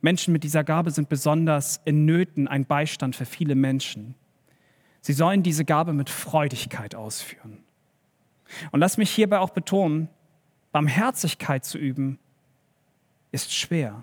[0.00, 4.14] Menschen mit dieser Gabe sind besonders in Nöten ein Beistand für viele Menschen.
[5.02, 7.58] Sie sollen diese Gabe mit Freudigkeit ausführen.
[8.72, 10.08] Und lass mich hierbei auch betonen,
[10.72, 12.18] Barmherzigkeit zu üben
[13.32, 14.02] ist schwer.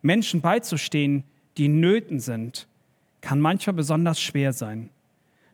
[0.00, 1.24] Menschen beizustehen,
[1.56, 2.68] die in Nöten sind,
[3.20, 4.90] kann manchmal besonders schwer sein.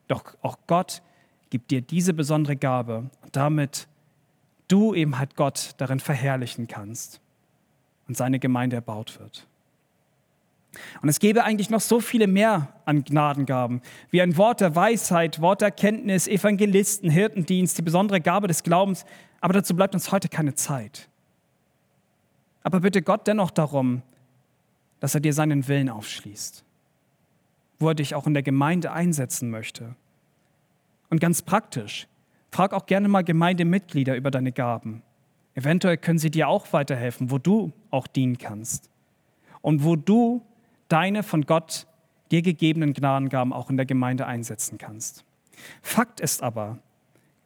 [0.06, 1.02] Doch auch Gott
[1.50, 3.88] gibt dir diese besondere Gabe, damit
[4.68, 7.20] du eben halt Gott darin verherrlichen kannst
[8.08, 9.46] und seine Gemeinde erbaut wird.
[11.00, 13.80] Und es gäbe eigentlich noch so viele mehr an Gnadengaben,
[14.10, 19.04] wie ein Wort der Weisheit, Wort der Erkenntnis, Evangelisten, Hirtendienst, die besondere Gabe des Glaubens,
[19.40, 21.08] aber dazu bleibt uns heute keine Zeit.
[22.62, 24.02] Aber bitte Gott dennoch darum,
[25.00, 26.64] dass er dir seinen Willen aufschließt,
[27.78, 29.94] wo er dich auch in der Gemeinde einsetzen möchte.
[31.08, 32.08] Und ganz praktisch,
[32.50, 35.02] frag auch gerne mal Gemeindemitglieder über deine Gaben.
[35.58, 38.88] Eventuell können sie dir auch weiterhelfen, wo du auch dienen kannst
[39.60, 40.40] und wo du
[40.86, 41.88] deine von Gott
[42.30, 45.24] dir gegebenen Gnadengaben auch in der Gemeinde einsetzen kannst.
[45.82, 46.78] Fakt ist aber,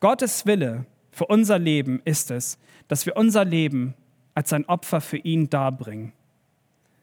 [0.00, 3.94] Gottes Wille für unser Leben ist es, dass wir unser Leben
[4.34, 6.12] als ein Opfer für ihn darbringen,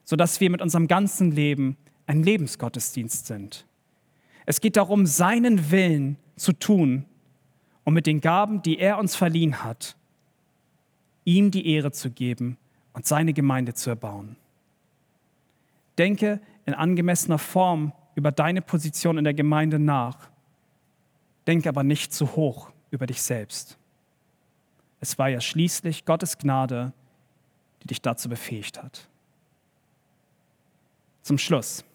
[0.04, 3.66] sodass wir mit unserem ganzen Leben ein Lebensgottesdienst sind.
[4.46, 7.06] Es geht darum, seinen Willen zu tun
[7.84, 9.96] und mit den Gaben, die er uns verliehen hat,
[11.26, 12.58] ihm die Ehre zu geben
[12.94, 14.36] und seine Gemeinde zu erbauen.
[15.98, 20.30] Denke in angemessener Form über deine Position in der Gemeinde nach.
[21.48, 23.78] Denke aber nicht zu hoch über dich selbst.
[25.00, 26.94] Es war ja schließlich Gottes Gnade,
[27.82, 29.08] die dich dazu befähigt hat.
[31.22, 31.86] Zum Schluss.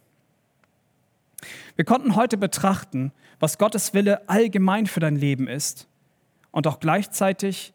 [1.77, 5.87] Wir konnten heute betrachten, was Gottes Wille allgemein für dein Leben ist
[6.51, 7.74] und auch gleichzeitig,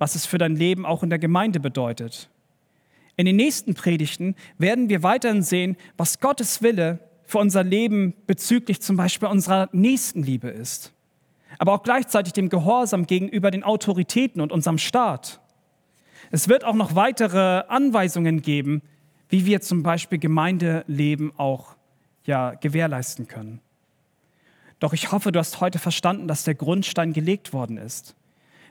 [0.00, 2.30] was es für dein Leben auch in der Gemeinde bedeutet.
[3.16, 8.80] In den nächsten Predigten werden wir weiterhin sehen, was Gottes Wille für unser Leben bezüglich
[8.80, 10.94] zum Beispiel unserer Nächstenliebe ist,
[11.58, 15.38] aber auch gleichzeitig dem Gehorsam gegenüber den Autoritäten und unserem Staat.
[16.30, 18.80] Es wird auch noch weitere Anweisungen geben,
[19.28, 21.76] wie wir zum Beispiel Gemeindeleben auch
[22.24, 23.60] ja, gewährleisten können.
[24.78, 28.16] Doch ich hoffe, du hast heute verstanden, dass der Grundstein gelegt worden ist.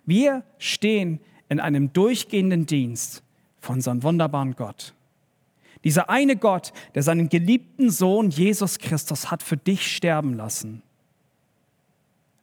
[0.10, 3.22] Wir stehen in einem durchgehenden Dienst
[3.60, 4.96] von unserem wunderbaren Gott.
[5.84, 10.82] Dieser eine Gott, der seinen geliebten Sohn Jesus Christus hat für dich sterben lassen,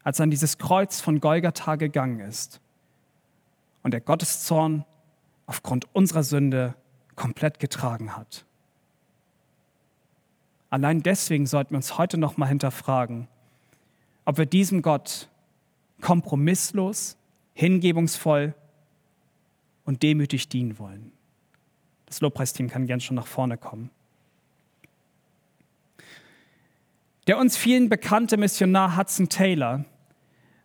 [0.05, 2.61] als er an dieses Kreuz von Golgatha gegangen ist
[3.83, 4.85] und der Gottes Zorn
[5.47, 6.77] aufgrund unserer Sünde
[7.17, 8.45] komplett getragen hat.
[10.71, 13.27] Allein deswegen sollten wir uns heute noch mal hinterfragen,
[14.25, 15.29] ob wir diesem Gott
[16.01, 17.17] kompromisslos,
[17.57, 18.55] hingebungsvoll
[19.85, 21.11] und demütig dienen wollen.
[22.05, 23.91] Das Lobpreisteam kann gern schon nach vorne kommen.
[27.27, 29.85] Der uns vielen bekannte Missionar Hudson Taylor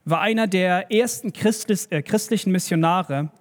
[0.03, 3.31] war einer der ersten äh, christlichen Missionare,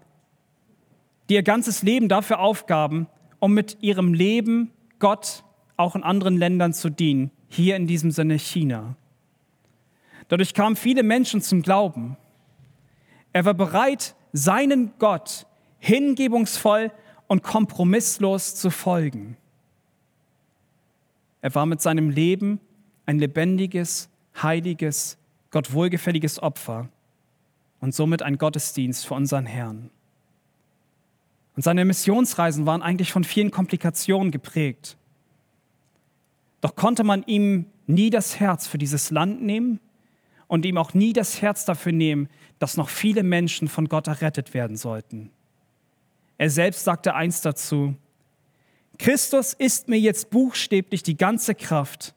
[1.29, 3.09] die ihr ganzes Leben dafür aufgaben,
[3.41, 4.71] um mit ihrem Leben
[5.01, 5.43] Gott
[5.77, 8.97] auch in anderen Ländern zu dienen, hier in diesem Sinne China.
[10.29, 12.17] Dadurch kamen viele Menschen zum Glauben.
[13.33, 15.47] Er war bereit, seinen Gott
[15.79, 16.93] hingebungsvoll
[17.27, 19.37] und kompromisslos zu folgen.
[21.43, 22.61] Er war mit seinem Leben
[23.07, 24.09] ein lebendiges,
[24.43, 25.17] heiliges,
[25.51, 26.89] Gott wohlgefälliges Opfer
[27.81, 29.91] und somit ein Gottesdienst für unseren Herrn.
[31.57, 34.97] Und seine Missionsreisen waren eigentlich von vielen Komplikationen geprägt.
[36.61, 39.81] Doch konnte man ihm nie das Herz für dieses Land nehmen
[40.51, 42.29] und ihm auch nie das Herz dafür nehmen,
[42.59, 45.31] dass noch viele Menschen von Gott errettet werden sollten.
[46.39, 47.95] Er selbst sagte einst dazu,
[48.99, 52.17] Christus ist mir jetzt buchstäblich die ganze Kraft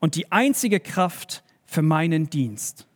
[0.00, 2.88] und die einzige Kraft für meinen Dienst.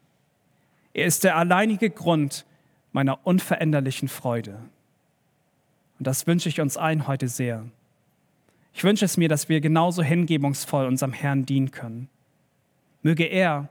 [0.95, 2.45] Er ist der alleinige Grund
[2.91, 4.59] meiner unveränderlichen Freude.
[6.01, 7.65] Und das wünsche ich uns allen heute sehr.
[8.75, 12.09] Ich wünsche es mir, dass wir genauso hingebungsvoll unserem Herrn dienen können.
[13.03, 13.69] Möge er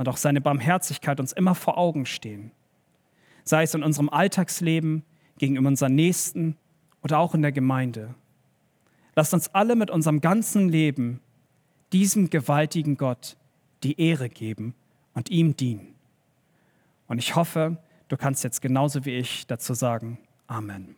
[0.00, 2.52] und auch seine Barmherzigkeit uns immer vor Augen stehen,
[3.44, 5.04] sei es in unserem Alltagsleben,
[5.36, 6.56] gegenüber unseren Nächsten
[7.02, 8.14] oder auch in der Gemeinde.
[9.14, 11.20] Lasst uns alle mit unserem ganzen Leben
[11.92, 13.36] diesem gewaltigen Gott
[13.82, 14.74] die Ehre geben
[15.12, 15.94] und ihm dienen.
[17.06, 17.76] Und ich hoffe,
[18.08, 20.96] du kannst jetzt genauso wie ich dazu sagen, Amen.